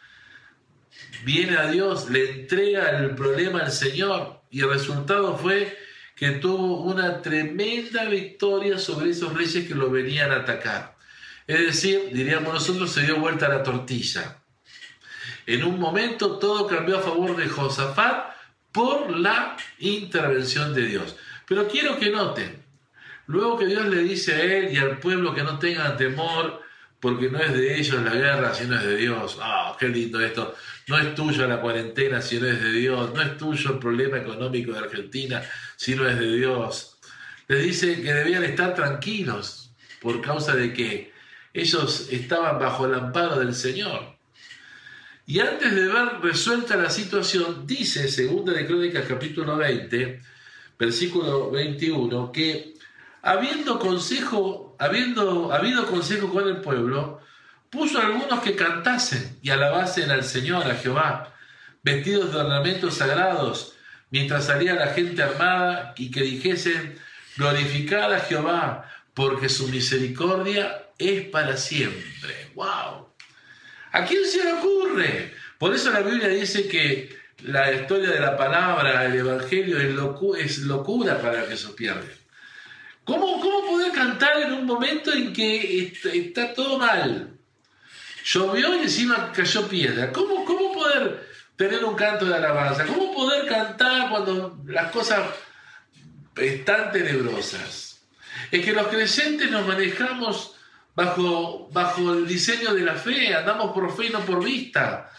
[1.24, 5.78] viene a Dios, le entrega el problema al Señor y el resultado fue
[6.16, 10.96] que tuvo una tremenda victoria sobre esos reyes que lo venían a atacar.
[11.46, 14.38] Es decir, diríamos nosotros, se dio vuelta a la tortilla.
[15.46, 18.32] En un momento todo cambió a favor de Josafat
[18.70, 21.16] por la intervención de Dios.
[21.46, 22.61] Pero quiero que noten,
[23.32, 26.62] luego que Dios le dice a él y al pueblo que no tengan temor,
[27.00, 29.38] porque no es de ellos la guerra, sino es de Dios.
[29.40, 30.54] ¡Ah, qué lindo esto!
[30.86, 33.12] No es tuyo la cuarentena, sino es de Dios.
[33.14, 35.42] No es tuyo el problema económico de Argentina,
[35.76, 36.98] sino es de Dios.
[37.48, 41.12] Les dice que debían estar tranquilos por causa de que
[41.54, 44.16] ellos estaban bajo el amparo del Señor.
[45.26, 50.20] Y antes de ver resuelta la situación, dice, segunda de Crónicas capítulo 20,
[50.78, 52.74] versículo 21, que
[53.22, 57.20] habiendo consejo, habiendo habido consejo con el pueblo,
[57.70, 61.34] puso algunos que cantasen y alabasen al Señor, a Jehová,
[61.82, 63.74] vestidos de ornamentos sagrados,
[64.10, 66.98] mientras salía la gente armada y que dijesen,
[67.36, 72.50] glorificad a Jehová, porque su misericordia es para siempre.
[72.54, 73.08] ¡Wow!
[73.92, 75.34] ¿A quién se le ocurre?
[75.58, 79.78] Por eso la Biblia dice que la historia de la palabra, el Evangelio,
[80.36, 82.21] es, locura para que se pierde.
[83.04, 87.36] ¿Cómo, ¿Cómo poder cantar en un momento en que está, todo mal?
[88.24, 90.12] Llovió y encima cayó piedra.
[90.12, 92.86] ¿Cómo, ¿Cómo poder tener un canto de alabanza?
[92.86, 95.20] ¿Cómo poder cantar cuando las cosas
[96.36, 98.02] están tenebrosas?
[98.50, 100.54] Es que los creyentes nos manejamos
[100.94, 105.10] bajo, bajo el diseño de la fe, andamos por fe y no por vista.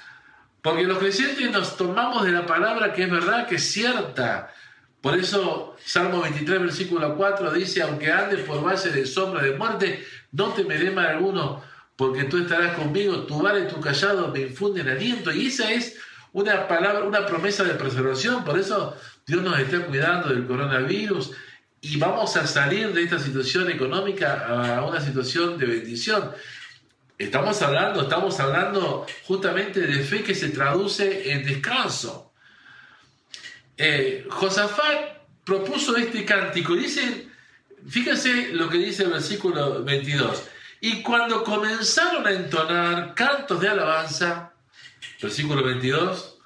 [0.62, 4.54] Porque los creyentes nos tomamos de la palabra que es verdad, que es cierta.
[5.04, 10.02] Por eso Salmo 23, versículo 4 dice, aunque andes por base de sombra de muerte,
[10.32, 11.62] no temeré mal alguno,
[11.98, 15.30] porque tú estarás conmigo, tu vara y tu callado me infunden aliento.
[15.34, 15.98] Y esa es
[16.32, 18.46] una palabra, una promesa de preservación.
[18.46, 18.96] Por eso
[19.28, 21.32] Dios nos está cuidando del coronavirus
[21.82, 26.32] y vamos a salir de esta situación económica a una situación de bendición.
[27.18, 32.33] Estamos hablando, estamos hablando justamente de fe que se traduce en descanso.
[33.78, 36.76] Eh, Josafat propuso este cántico.
[36.76, 37.28] Dice,
[37.88, 40.44] fíjense lo que dice el versículo 22.
[40.82, 44.54] Y cuando comenzaron a entonar cantos de alabanza,
[45.22, 46.38] versículo 22,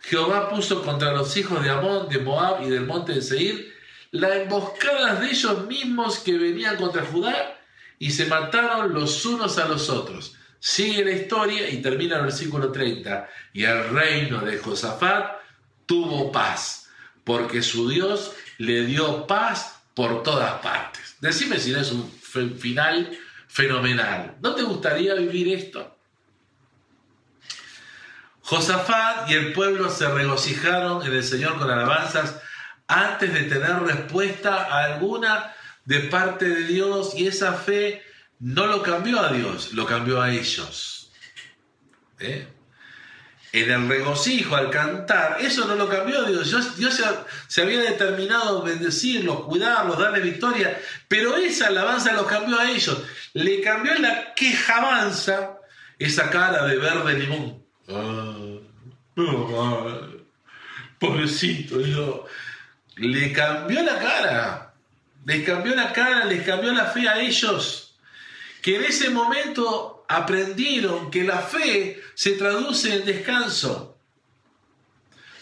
[0.00, 3.72] Jehová puso contra los hijos de Amón, de Moab y del monte de Seir
[4.12, 7.58] la emboscada de ellos mismos que venían contra Judá
[7.98, 10.36] y se mataron los unos a los otros.
[10.60, 13.28] Sigue la historia y termina el versículo 30.
[13.54, 15.41] Y el reino de Josafat
[15.92, 16.88] tuvo paz,
[17.22, 21.16] porque su Dios le dio paz por todas partes.
[21.20, 22.10] Decime si no es un
[22.58, 23.14] final
[23.46, 24.38] fenomenal.
[24.40, 25.94] ¿No te gustaría vivir esto?
[28.40, 32.40] Josafat y el pueblo se regocijaron en el Señor con alabanzas
[32.88, 38.02] antes de tener respuesta alguna de parte de Dios y esa fe
[38.38, 41.12] no lo cambió a Dios, lo cambió a ellos.
[42.18, 42.48] ¿Eh?
[43.52, 46.76] En el regocijo, al cantar, eso no lo cambió Dios.
[46.76, 47.04] Dios, se,
[47.48, 53.02] se, había determinado bendecirlos, cuidarlos, darle victoria, pero esa alabanza lo cambió a ellos.
[53.34, 55.58] Le cambió la quejabanza,
[55.98, 57.62] esa cara de verde limón.
[57.88, 58.32] Ah,
[60.98, 62.24] pobrecito, yo.
[62.96, 64.74] Le cambió la cara.
[65.26, 67.96] Les cambió la cara, les cambió la fe a ellos.
[68.62, 73.98] Que en ese momento aprendieron que la fe se traduce en descanso.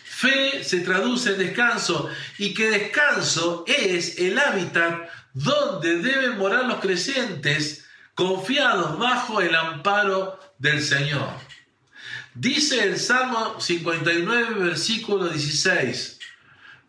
[0.05, 6.81] Fe se traduce en descanso y que descanso es el hábitat donde deben morar los
[6.81, 11.31] creyentes confiados bajo el amparo del Señor.
[12.35, 16.19] Dice el Salmo 59, versículo 16,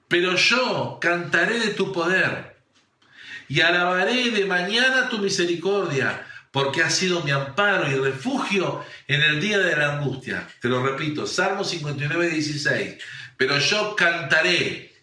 [0.08, 2.58] pero yo cantaré de tu poder
[3.48, 9.40] y alabaré de mañana tu misericordia porque ha sido mi amparo y refugio en el
[9.40, 10.48] día de la angustia.
[10.60, 12.98] Te lo repito, Salmo 59, 16.
[13.38, 14.94] Pero yo cantaré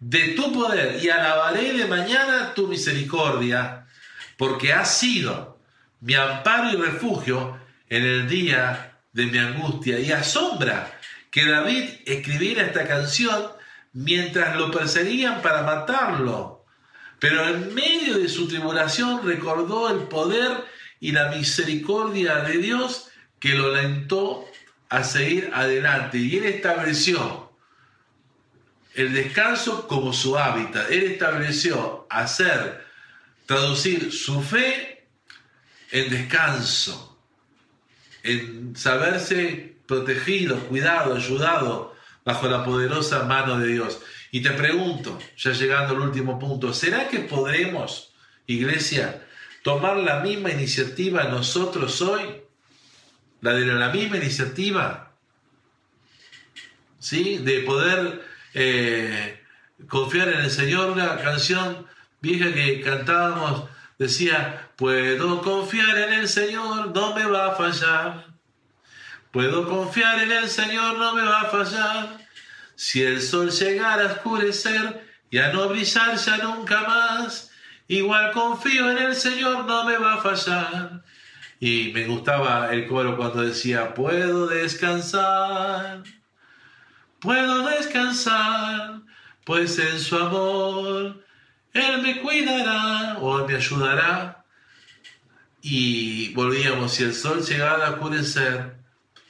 [0.00, 3.86] de tu poder y alabaré de mañana tu misericordia,
[4.38, 5.58] porque ha sido
[6.00, 10.00] mi amparo y refugio en el día de mi angustia.
[10.00, 10.98] Y asombra
[11.30, 13.48] que David escribiera esta canción
[13.92, 16.64] mientras lo perseguían para matarlo.
[17.18, 20.64] Pero en medio de su tribulación recordó el poder
[21.06, 23.06] y la misericordia de Dios
[23.38, 24.44] que lo alentó
[24.88, 26.18] a seguir adelante.
[26.18, 27.52] Y él estableció
[28.92, 30.90] el descanso como su hábitat.
[30.90, 32.84] Él estableció hacer,
[33.46, 35.06] traducir su fe
[35.92, 37.16] en descanso,
[38.24, 44.00] en saberse protegido, cuidado, ayudado bajo la poderosa mano de Dios.
[44.32, 48.12] Y te pregunto, ya llegando al último punto, ¿será que podremos,
[48.48, 49.22] iglesia,
[49.66, 52.40] tomar la misma iniciativa nosotros hoy,
[53.40, 55.10] la de la misma iniciativa,
[57.00, 57.38] ¿sí?
[57.38, 58.24] de poder
[58.54, 59.42] eh,
[59.88, 60.92] confiar en el Señor.
[60.92, 61.84] Una canción
[62.20, 68.24] vieja que cantábamos decía, puedo confiar en el Señor, no me va a fallar.
[69.32, 72.18] Puedo confiar en el Señor, no me va a fallar.
[72.76, 77.50] Si el sol llegara a oscurecer y a no brillar ya nunca más,
[77.88, 81.04] Igual confío en el Señor, no me va a fallar.
[81.60, 86.02] Y me gustaba el coro cuando decía, puedo descansar,
[87.20, 89.00] puedo descansar,
[89.44, 91.24] pues en su amor
[91.72, 94.44] Él me cuidará o me ayudará.
[95.62, 98.76] Y volvíamos, si el sol llegara a oscurecer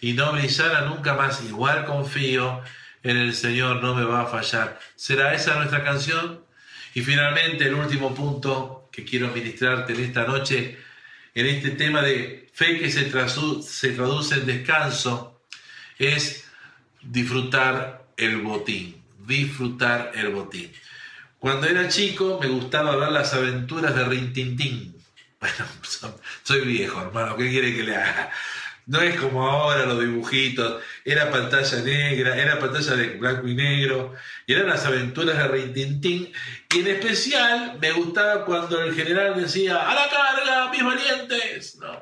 [0.00, 2.62] y no brillara nunca más, igual confío
[3.02, 4.78] en el Señor, no me va a fallar.
[4.96, 6.45] ¿Será esa nuestra canción?
[6.96, 10.78] Y finalmente el último punto que quiero ministrarte en esta noche,
[11.34, 15.42] en este tema de fe que se, se traduce en descanso,
[15.98, 16.46] es
[17.02, 20.72] disfrutar el botín, disfrutar el botín.
[21.38, 24.96] Cuando era chico me gustaba ver las aventuras de Rintintín.
[25.38, 28.32] Bueno, soy viejo, hermano, ¿qué quiere que le haga?
[28.86, 34.14] No es como ahora los dibujitos, era pantalla negra, era pantalla de blanco y negro,
[34.46, 36.32] y eran las aventuras de Rintintín.
[36.72, 41.76] Y en especial me gustaba cuando el general decía, ¡a la carga, mis valientes!
[41.78, 42.00] No.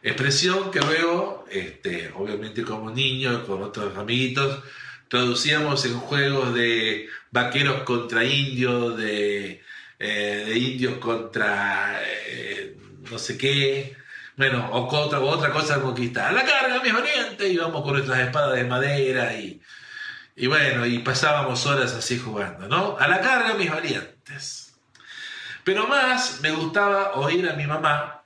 [0.00, 4.62] Expresión que luego, este, obviamente como niño, con otros amiguitos,
[5.08, 9.60] traducíamos en juegos de vaqueros contra indios, de,
[9.98, 12.76] eh, indios contra eh,
[13.10, 14.03] no sé qué
[14.36, 16.32] bueno, o otra, otra cosa conquistar.
[16.32, 19.62] La carga, mis valientes, íbamos con nuestras espadas de madera y,
[20.36, 22.96] y bueno, y pasábamos horas así jugando, ¿no?
[22.98, 24.74] A la carga, mis valientes.
[25.62, 28.22] Pero más me gustaba oír a mi mamá,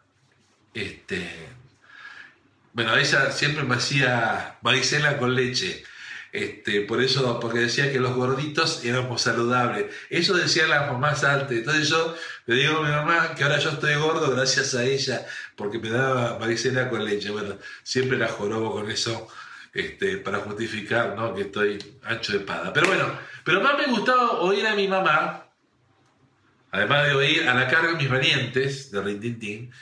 [0.74, 1.48] este,
[2.72, 5.84] bueno, ella siempre me hacía maicena con leche.
[6.38, 9.86] Este, por eso, porque decía que los gorditos éramos saludables.
[10.08, 11.58] Eso decía la mamás antes.
[11.58, 12.14] Entonces yo
[12.46, 15.90] le digo a mi mamá que ahora yo estoy gordo gracias a ella, porque me
[15.90, 17.30] daba maicena con leche.
[17.30, 19.26] Bueno, siempre la jorobo con eso
[19.74, 21.34] este, para justificar ¿no?
[21.34, 22.72] que estoy ancho de espada.
[22.72, 25.44] Pero bueno, pero más me gustaba oír a mi mamá,
[26.70, 29.72] además de oír a la carga mis valientes de Rintintín,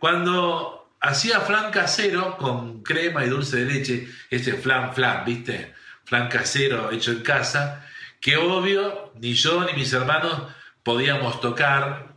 [0.00, 5.78] cuando hacía flan casero con crema y dulce de leche, ese flan flan, ¿viste?
[6.10, 7.86] Flan casero hecho en casa,
[8.20, 10.42] que obvio ni yo ni mis hermanos
[10.82, 12.08] podíamos tocar,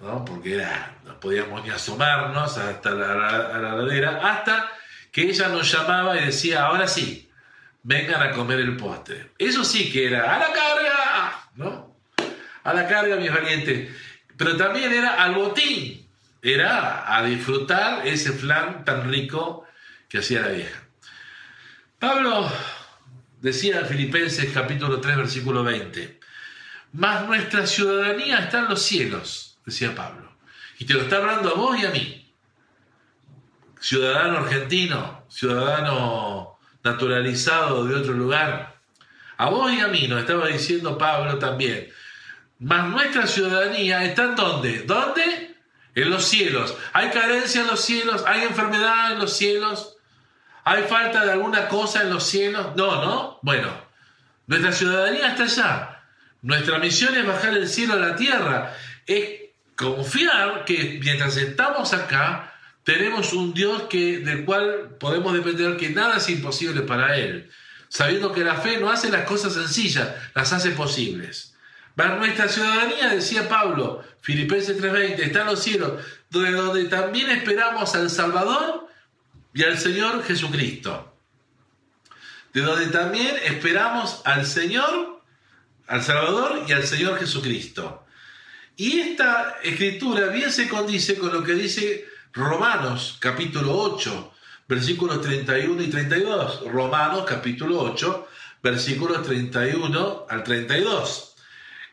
[0.00, 0.24] ¿no?
[0.24, 4.72] porque era, no podíamos ni asomarnos hasta la, la ladera, hasta
[5.12, 7.30] que ella nos llamaba y decía, ahora sí,
[7.82, 9.32] vengan a comer el postre.
[9.36, 11.94] Eso sí que era, a la carga, ¿no?
[12.64, 13.94] A la carga, mis valientes.
[14.38, 16.08] Pero también era al botín,
[16.40, 19.66] era a disfrutar ese flan tan rico
[20.08, 20.82] que hacía la vieja.
[21.98, 22.50] Pablo
[23.46, 26.18] decía en Filipenses capítulo 3 versículo 20,
[26.94, 30.32] mas nuestra ciudadanía está en los cielos, decía Pablo.
[30.80, 32.34] Y te lo está hablando a vos y a mí.
[33.78, 38.80] Ciudadano argentino, ciudadano naturalizado de otro lugar.
[39.36, 41.88] A vos y a mí nos estaba diciendo Pablo también.
[42.58, 44.82] Mas nuestra ciudadanía está en dónde?
[44.82, 45.54] ¿Dónde?
[45.94, 46.76] En los cielos.
[46.92, 48.24] ¿Hay carencia en los cielos?
[48.26, 49.95] ¿Hay enfermedad en los cielos?
[50.68, 52.74] ¿Hay falta de alguna cosa en los cielos?
[52.74, 53.38] No, ¿no?
[53.42, 53.68] Bueno,
[54.48, 56.02] nuestra ciudadanía está allá.
[56.42, 58.74] Nuestra misión es bajar el cielo a la tierra.
[59.06, 59.42] Es
[59.76, 62.52] confiar que mientras estamos acá,
[62.82, 67.48] tenemos un Dios que, del cual podemos depender que nada es imposible para Él,
[67.88, 71.54] sabiendo que la fe no hace las cosas sencillas, las hace posibles.
[71.94, 78.10] Nuestra ciudadanía, decía Pablo, Filipenses 3:20, está en los cielos, donde, donde también esperamos al
[78.10, 78.85] Salvador
[79.56, 81.14] y al Señor Jesucristo.
[82.52, 85.22] De donde también esperamos al Señor,
[85.86, 88.04] al Salvador y al Señor Jesucristo.
[88.76, 94.34] Y esta escritura bien se condice con lo que dice Romanos capítulo 8,
[94.68, 96.70] versículos 31 y 32.
[96.70, 98.28] Romanos capítulo 8,
[98.62, 101.34] versículos 31 al 32.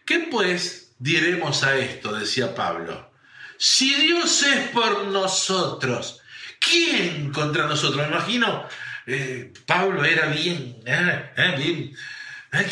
[0.04, 2.12] ¿Qué pues diremos a esto?
[2.12, 3.10] decía Pablo.
[3.58, 6.20] Si Dios es por nosotros,
[6.64, 8.02] ¿quién contra nosotros?
[8.02, 8.68] Me imagino,
[9.06, 11.96] eh, Pablo era bien, eh, eh, bien.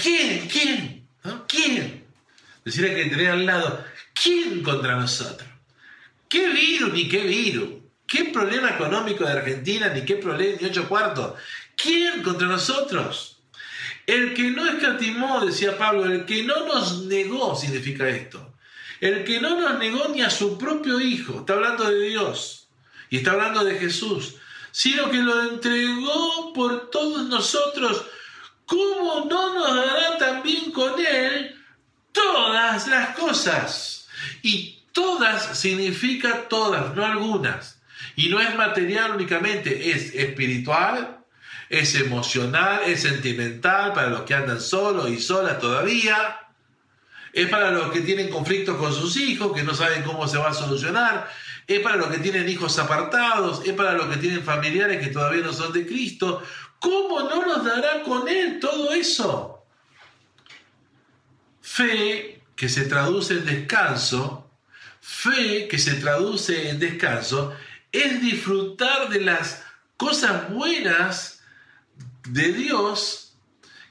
[0.02, 0.48] ¿Quién?
[0.48, 1.08] ¿Quién?
[1.48, 2.06] ¿Quién?
[2.64, 3.84] Decirle que tenía al lado,
[4.14, 5.48] ¿quién contra nosotros?
[6.30, 7.70] ¿Qué virus ni qué virus?
[8.08, 11.34] ¿Qué problema económico de Argentina ni qué problema ni ocho cuartos?
[11.76, 13.40] ¿Quién contra nosotros?
[14.06, 18.56] El que no escatimó, decía Pablo, el que no nos negó, significa esto.
[19.00, 22.61] El que no nos negó ni a su propio Hijo, está hablando de Dios
[23.12, 24.38] y está hablando de Jesús,
[24.72, 28.06] sino que lo entregó por todos nosotros,
[28.66, 31.56] ¿cómo no nos dará también con Él
[32.12, 34.08] todas las cosas?
[34.42, 37.82] Y Todas significa todas, no algunas.
[38.16, 41.20] Y no es material únicamente, es espiritual,
[41.70, 46.40] es emocional, es sentimental para los que andan solos y solas todavía.
[47.32, 50.50] Es para los que tienen conflictos con sus hijos, que no saben cómo se va
[50.50, 51.32] a solucionar.
[51.68, 53.62] Es para los que tienen hijos apartados.
[53.66, 56.44] Es para los que tienen familiares que todavía no son de Cristo.
[56.80, 59.66] ¿Cómo no nos dará con Él todo eso?
[61.62, 64.42] Fe que se traduce en descanso
[65.02, 67.56] Fe, que se traduce en descanso,
[67.92, 69.64] es disfrutar de las
[69.98, 71.44] cosas buenas
[72.30, 73.36] de Dios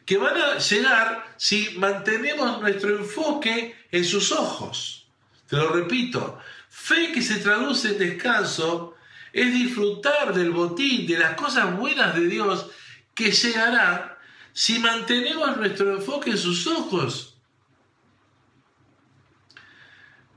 [0.06, 5.08] que van a llegar si mantenemos nuestro enfoque en sus ojos.
[5.48, 6.38] Te lo repito,
[6.82, 8.96] fe que se traduce en descanso
[9.32, 12.66] es disfrutar del botín, de las cosas buenas de Dios
[13.14, 14.12] que llegarán
[14.52, 17.30] si mantenemos nuestro enfoque en sus ojos.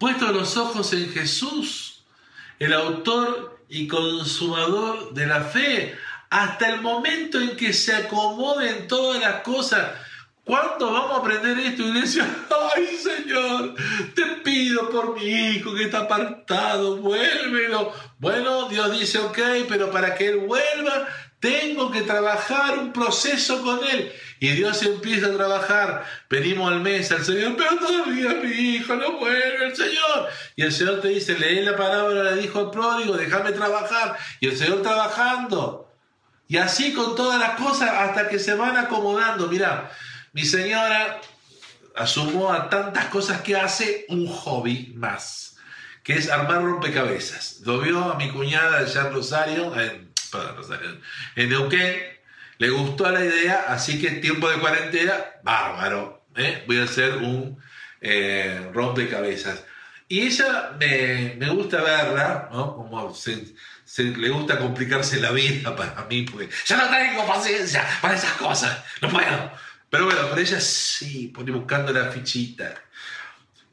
[0.04, 2.04] puesto los ojos en Jesús,
[2.60, 5.98] el autor y consumador de la fe,
[6.30, 9.94] hasta el momento en que se acomoden todas las cosas.
[10.44, 12.28] ¿Cuándo vamos a aprender esto, iglesia?
[12.76, 13.76] Ay, Señor,
[14.14, 14.26] te
[14.94, 17.92] por mi hijo que está apartado, vuélvelo.
[18.20, 21.08] Bueno, Dios dice, ok, pero para que él vuelva,
[21.40, 24.14] tengo que trabajar un proceso con él.
[24.40, 26.06] Y Dios empieza a trabajar.
[26.30, 30.30] Venimos al mes al Señor, pero todavía mi hijo no vuelve el Señor.
[30.56, 34.18] Y el Señor te dice, lee la palabra, le dijo al pródigo, déjame trabajar.
[34.40, 35.92] Y el Señor trabajando.
[36.48, 39.48] Y así con todas las cosas hasta que se van acomodando.
[39.48, 39.92] Mira,
[40.34, 41.20] mi señora
[41.96, 45.58] asumó a tantas cosas que hace un hobby más,
[46.04, 47.62] que es armar rompecabezas.
[47.66, 50.14] Lo vio a mi cuñada allá en Rosario, en
[51.36, 52.14] en Neuquén
[52.58, 55.14] le gustó la idea, así que tiempo de cuarentena,
[55.44, 56.26] bárbaro.
[56.36, 56.64] ¿eh?
[56.68, 57.62] Voy a hacer un
[58.02, 59.64] eh, rompecabezas.
[60.08, 62.76] Y ella me, gusta verla, ¿no?
[62.76, 63.44] Como se,
[63.98, 68.84] le gusta complicarse la vida para mí, porque ya no tengo paciencia para esas cosas,
[69.02, 69.52] no puedo.
[69.94, 72.74] Pero bueno, pero ella sí, pone buscando la fichita.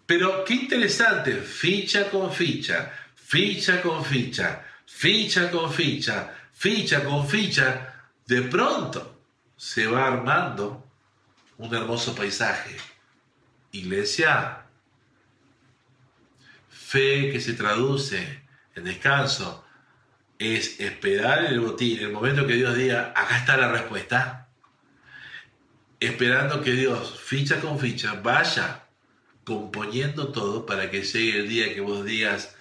[0.05, 8.11] Pero qué interesante, ficha con ficha, ficha con ficha, ficha con ficha, ficha con ficha,
[8.27, 9.19] de pronto
[9.57, 10.87] se va armando
[11.57, 12.77] un hermoso paisaje.
[13.73, 14.67] Iglesia,
[16.69, 18.43] fe que se traduce
[18.75, 19.65] en descanso,
[20.39, 24.40] es esperar el botín, el momento que Dios diga, acá está la respuesta,
[26.01, 28.85] esperando que Dios, ficha con ficha, vaya
[29.45, 32.57] componiendo todo para que llegue el día que vos digas,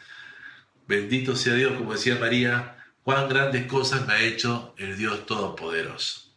[0.87, 6.29] bendito sea Dios, como decía María, cuán grandes cosas me ha hecho el Dios Todopoderoso.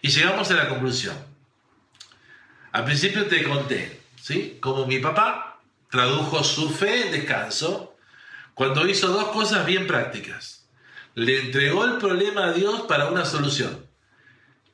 [0.00, 1.16] Y llegamos a la conclusión.
[2.70, 4.58] Al principio te conté, ¿sí?
[4.60, 7.96] Como mi papá tradujo su fe en descanso
[8.54, 10.68] cuando hizo dos cosas bien prácticas.
[11.14, 13.85] Le entregó el problema a Dios para una solución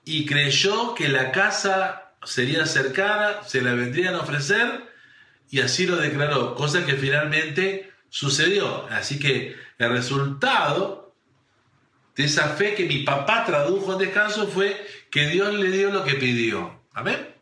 [0.05, 4.91] y creyó que la casa sería cercana, se la vendrían a ofrecer
[5.51, 8.87] y así lo declaró, cosa que finalmente sucedió.
[8.91, 11.15] Así que el resultado
[12.17, 16.05] de esa fe que mi papá tradujo en descanso fue que Dios le dio lo
[16.05, 16.81] que pidió.
[16.93, 17.35] Amén.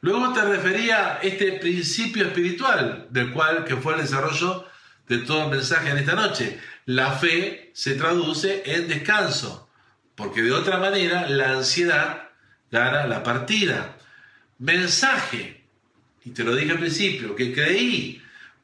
[0.00, 4.66] Luego te refería a este principio espiritual, del cual que fue el desarrollo
[5.08, 6.60] de todo el mensaje en esta noche.
[6.86, 9.67] La fe se traduce en descanso,
[10.18, 12.30] porque de otra manera la ansiedad
[12.72, 13.96] gana la partida.
[14.58, 15.64] Mensaje,
[16.24, 18.20] y te lo dije al principio, que creí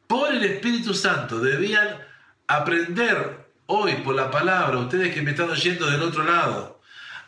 [0.09, 2.00] por el Espíritu Santo debían
[2.48, 6.80] aprender hoy por la palabra, ustedes que me están oyendo del otro lado,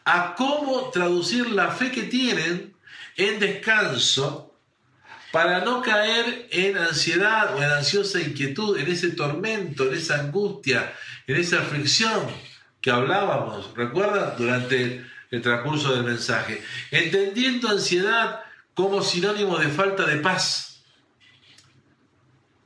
[0.04, 2.74] a cómo traducir la fe que tienen
[3.16, 4.52] en descanso
[5.30, 10.92] para no caer en ansiedad o en ansiosa inquietud, en ese tormento, en esa angustia,
[11.28, 12.26] en esa aflicción
[12.86, 14.34] que hablábamos, ¿recuerdan?
[14.38, 16.62] Durante el transcurso del mensaje.
[16.92, 20.84] Entendiendo ansiedad como sinónimo de falta de paz,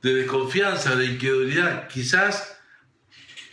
[0.03, 2.55] de desconfianza, de incredulidad, quizás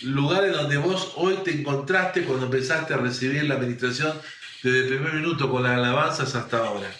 [0.01, 4.19] lugares donde vos hoy te encontraste cuando empezaste a recibir la administración
[4.61, 6.91] desde el primer minuto con las alabanzas hasta ahora.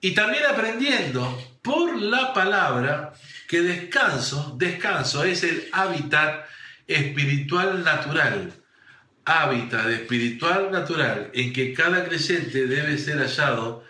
[0.00, 3.12] Y también aprendiendo por la palabra
[3.46, 6.46] que descanso, descanso es el hábitat
[6.88, 8.52] espiritual natural,
[9.24, 13.84] hábitat espiritual natural en que cada creyente debe ser hallado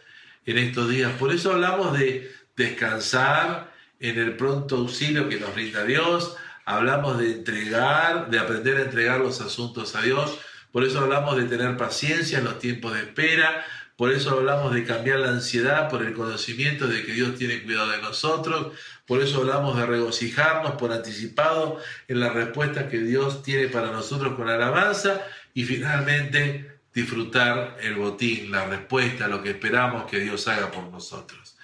[0.46, 1.12] en estos días.
[1.18, 7.32] Por eso hablamos de descansar en el pronto auxilio que nos brinda Dios, hablamos de
[7.32, 10.38] entregar, de aprender a entregar los asuntos a Dios,
[10.72, 13.64] por eso hablamos de tener paciencia en los tiempos de espera,
[13.96, 17.90] por eso hablamos de cambiar la ansiedad por el conocimiento de que Dios tiene cuidado
[17.90, 18.72] de nosotros,
[19.06, 21.78] por eso hablamos de regocijarnos por anticipado
[22.08, 25.20] en la respuesta que Dios tiene para nosotros con alabanza
[25.54, 31.56] y finalmente disfrutar el botín, la respuesta, lo que esperamos que Dios haga por nosotros.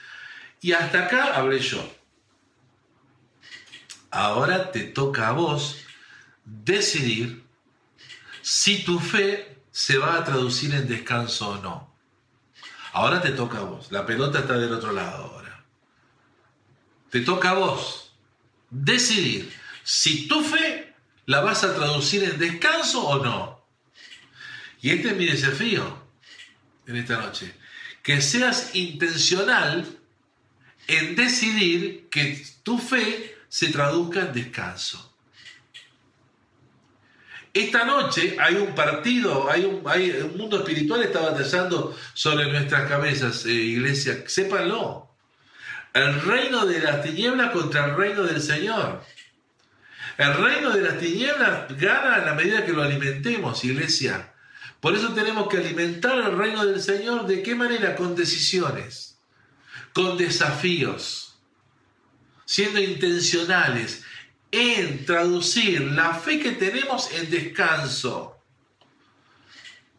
[0.61, 1.87] Y hasta acá hablé yo.
[4.11, 5.85] Ahora te toca a vos
[6.45, 7.45] decidir
[8.43, 11.88] si tu fe se va a traducir en descanso o no.
[12.93, 13.91] Ahora te toca a vos.
[13.93, 15.64] La pelota está del otro lado ahora.
[17.11, 18.12] Te toca a vos
[18.70, 20.95] decidir si tu fe
[21.26, 23.64] la vas a traducir en descanso o no.
[24.80, 26.07] Y este es mi desafío
[26.86, 27.55] en esta noche.
[28.03, 29.86] Que seas intencional
[30.86, 35.07] en decidir que tu fe se traduzca en descanso.
[37.53, 43.53] Esta noche hay un partido, hay un, mundo espiritual está batallando sobre nuestras cabezas, eh,
[43.53, 45.09] iglesia, sépanlo.
[45.94, 49.03] El reino de las tinieblas contra el reino del Señor.
[50.18, 54.32] El reino de las tinieblas gana a la medida que lo alimentemos, iglesia.
[54.80, 57.26] Por eso tenemos que alimentar el reino del Señor.
[57.26, 57.96] ¿De qué manera?
[57.96, 59.18] Con decisiones,
[59.92, 61.38] con desafíos,
[62.44, 64.05] siendo intencionales,
[64.51, 68.38] en traducir la fe que tenemos en descanso.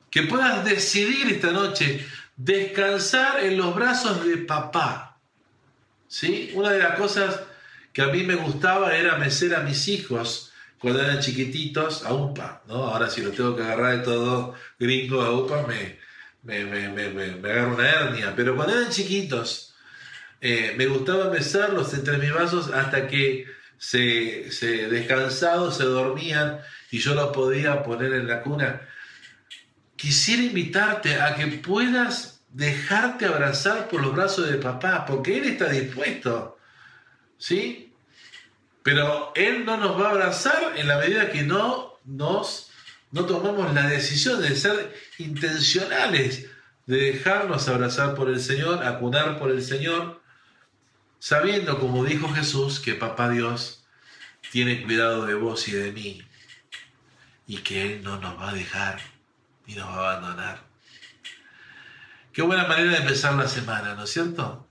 [0.10, 5.20] Que puedas decidir esta noche descansar en los brazos de papá.
[6.08, 6.52] ¿Sí?
[6.56, 7.42] Una de las cosas
[7.94, 12.64] que a mí me gustaba era mecer a mis hijos cuando eran chiquititos a UPA.
[12.68, 12.76] ¿no?
[12.76, 16.00] Ahora si lo tengo que agarrar de todo gringo a UPA me,
[16.44, 18.34] me, me, me, agarro una hernia.
[18.36, 19.76] Pero cuando eran chiquitos
[20.42, 23.46] eh, me gustaba mesarlos entre mis brazos hasta que
[23.80, 26.60] se, se descansados, se dormían
[26.92, 28.82] y yo los podía poner en la cuna.
[29.96, 35.70] Quisiera invitarte a que puedas dejarte abrazar por los brazos de papá, porque Él está
[35.70, 36.58] dispuesto,
[37.38, 37.92] ¿sí?
[38.84, 42.70] Pero Él no nos va a abrazar en la medida que no nos
[43.12, 46.48] no tomamos la decisión de ser intencionales,
[46.86, 50.19] de dejarnos abrazar por el Señor, acunar por el Señor,
[51.20, 53.86] sabiendo, como dijo Jesús, que Papá Dios
[54.52, 56.24] tiene cuidado de vos y de mí,
[57.46, 59.00] y que Él no nos va a dejar
[59.68, 60.70] ni nos va a abandonar.
[62.34, 64.68] Qué buena manera de empezar la semana, ¿no es cierto?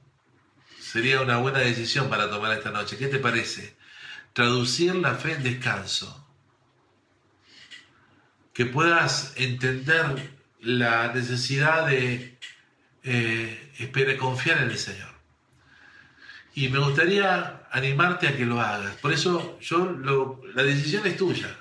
[0.80, 2.96] Sería una buena decisión para tomar esta noche.
[2.96, 3.76] ¿Qué te parece?
[4.32, 6.26] Traducir la fe en descanso.
[8.54, 12.38] Que puedas entender la necesidad de
[13.02, 15.17] eh, confiar en el Señor.
[16.58, 18.96] Y me gustaría animarte a que lo hagas.
[18.96, 21.56] Por eso yo lo, la decisión es tuya,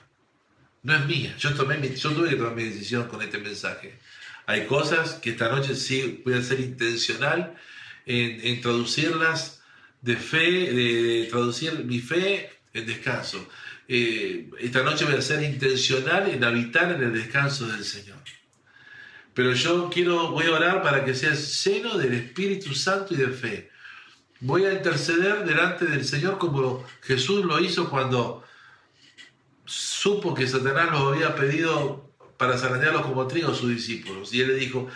[0.81, 1.35] no es mía.
[1.37, 3.99] Yo, tomé yo tuve que tomar mi decisión con este mensaje.
[4.47, 7.53] Hay cosas que esta noche sí voy a ser intencional
[8.07, 9.61] en, traducirlas
[10.01, 13.47] de fe, de, traducir mi fe en descanso.
[13.87, 18.17] Eh, esta noche voy a ser intencional en habitar en el descanso del Señor.
[19.35, 23.27] Pero yo quiero, voy a orar para que seas lleno del Espíritu Santo y de
[23.27, 23.76] fe.
[24.39, 28.43] Voy a interceder delante del Señor como Jesús lo hizo cuando
[29.65, 34.33] supo que Satanás lo había pedido para zarandearlos como trigo a sus discípulos.
[34.33, 34.87] Y él le dijo,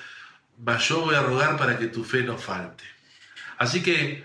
[0.79, 2.83] yo voy a rogar para que tu fe no falte.
[3.57, 4.23] Así que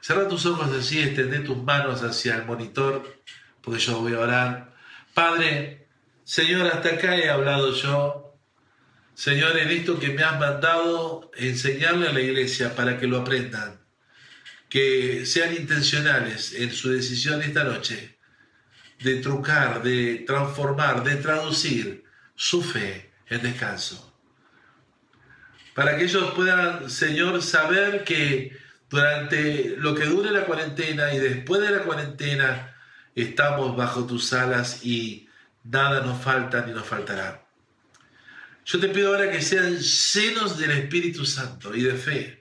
[0.00, 3.20] cierra tus ojos así, extende tus manos hacia el monitor,
[3.62, 4.74] porque yo voy a orar.
[5.14, 5.88] Padre,
[6.24, 8.34] Señor, hasta acá he hablado yo.
[9.14, 13.80] Señor, en esto que me has mandado enseñarle a la iglesia para que lo aprendan,
[14.68, 18.18] que sean intencionales en su decisión esta noche
[19.00, 22.04] de trucar, de transformar, de traducir
[22.34, 24.04] su fe en descanso.
[25.74, 28.56] Para que ellos puedan, Señor, saber que
[28.90, 32.74] durante lo que dure la cuarentena y después de la cuarentena
[33.14, 35.28] estamos bajo tus alas y
[35.64, 37.46] nada nos falta ni nos faltará.
[38.64, 42.37] Yo te pido ahora que sean llenos del Espíritu Santo y de fe.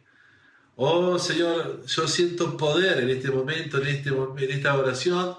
[0.80, 5.36] Oh Señor, yo siento poder en este momento, en, este, en esta oración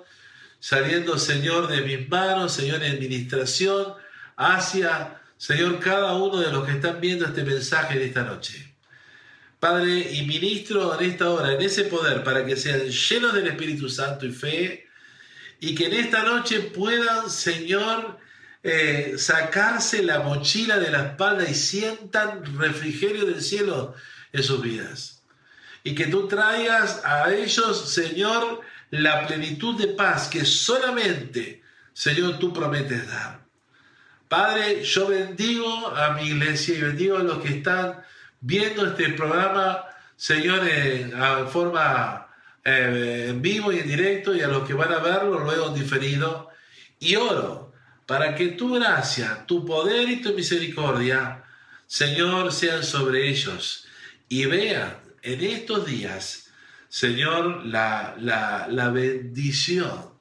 [0.58, 3.94] saliendo, Señor, de mis manos, Señor, en administración,
[4.36, 8.74] hacia, Señor, cada uno de los que están viendo este mensaje de esta noche.
[9.60, 13.88] Padre, y ministro en esta hora, en ese poder, para que sean llenos del Espíritu
[13.88, 14.88] Santo y fe,
[15.60, 18.18] y que en esta noche puedan, Señor,
[18.64, 23.94] eh, sacarse la mochila de la espalda y sientan refrigerio del cielo
[24.32, 25.17] en sus vidas.
[25.84, 28.60] Y que tú traigas a ellos, Señor,
[28.90, 31.62] la plenitud de paz que solamente,
[31.92, 33.40] Señor, tú prometes dar.
[34.28, 38.02] Padre, yo bendigo a mi iglesia y bendigo a los que están
[38.40, 39.84] viendo este programa,
[40.16, 41.12] Señor, en,
[41.48, 42.28] forma
[42.64, 46.50] eh, en vivo y en directo y a los que van a verlo luego diferido.
[46.98, 47.72] Y oro
[48.04, 51.44] para que tu gracia, tu poder y tu misericordia,
[51.86, 53.86] Señor, sean sobre ellos
[54.28, 56.48] y vean en estos días
[56.88, 60.18] Señor, la, la, bendición,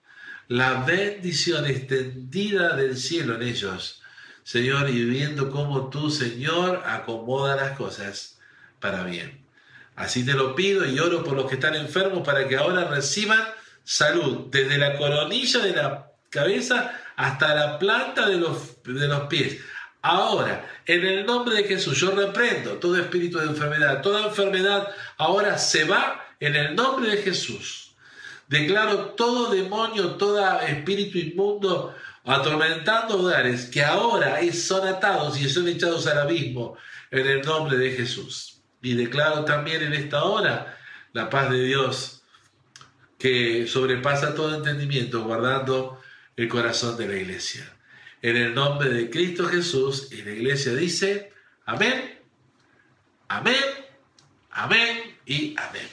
[0.50, 4.02] la bendición extendida del cielo en ellos.
[4.44, 8.40] Señor, y viendo cómo tú, Señor, acomoda las cosas
[8.80, 9.46] para bien.
[9.96, 13.42] Así te lo pido y oro por los que están enfermos para que ahora reciban
[13.84, 19.58] salud, desde la coronilla de la cabeza hasta la planta de los, de los pies.
[20.02, 24.02] Ahora, en el nombre de Jesús, yo reprendo todo espíritu de enfermedad.
[24.02, 24.88] Toda enfermedad
[25.18, 27.96] ahora se va en el nombre de Jesús.
[28.48, 31.94] Declaro todo demonio, todo espíritu inmundo
[32.24, 36.78] atormentando hogares que ahora son atados y son echados al abismo
[37.10, 38.62] en el nombre de Jesús.
[38.82, 40.78] Y declaro también en esta hora
[41.14, 42.22] la paz de Dios
[43.18, 46.00] que sobrepasa todo entendimiento, guardando
[46.36, 47.77] el corazón de la iglesia.
[48.22, 51.32] En el nombre de Cristo Jesús, y la iglesia dice,
[51.66, 52.20] amén,
[53.28, 53.64] amén,
[54.50, 55.88] amén y amén.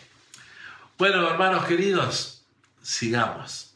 [0.96, 2.46] Bueno, hermanos queridos,
[2.80, 3.74] sigamos.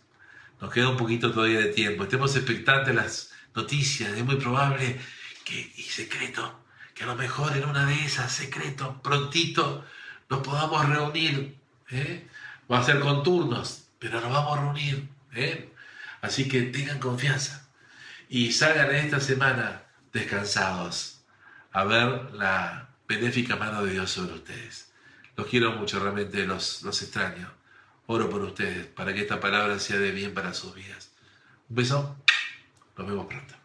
[0.63, 2.05] Nos queda un poquito todavía de tiempo.
[2.05, 4.13] Estemos expectantes las noticias.
[4.17, 4.99] Es muy probable
[5.45, 6.59] que, y secreto,
[6.95, 9.85] que a lo mejor en una de esas, secreto, prontito,
[10.31, 11.55] nos podamos reunir.
[11.91, 12.27] ¿eh?
[12.71, 15.07] Va a ser con turnos, pero nos vamos a reunir.
[15.35, 15.69] ¿eh?
[16.23, 17.58] Así que tengan confianza
[18.29, 21.21] y salgan esta semana descansados
[21.73, 24.93] a ver la benéfica mano de Dios sobre ustedes.
[25.37, 27.51] Los quiero mucho, realmente los, los extraño.
[28.07, 31.11] Oro por ustedes para que esta palabra sea de bien para sus vidas.
[31.69, 32.17] Un beso,
[32.97, 33.58] nos vemos pronto.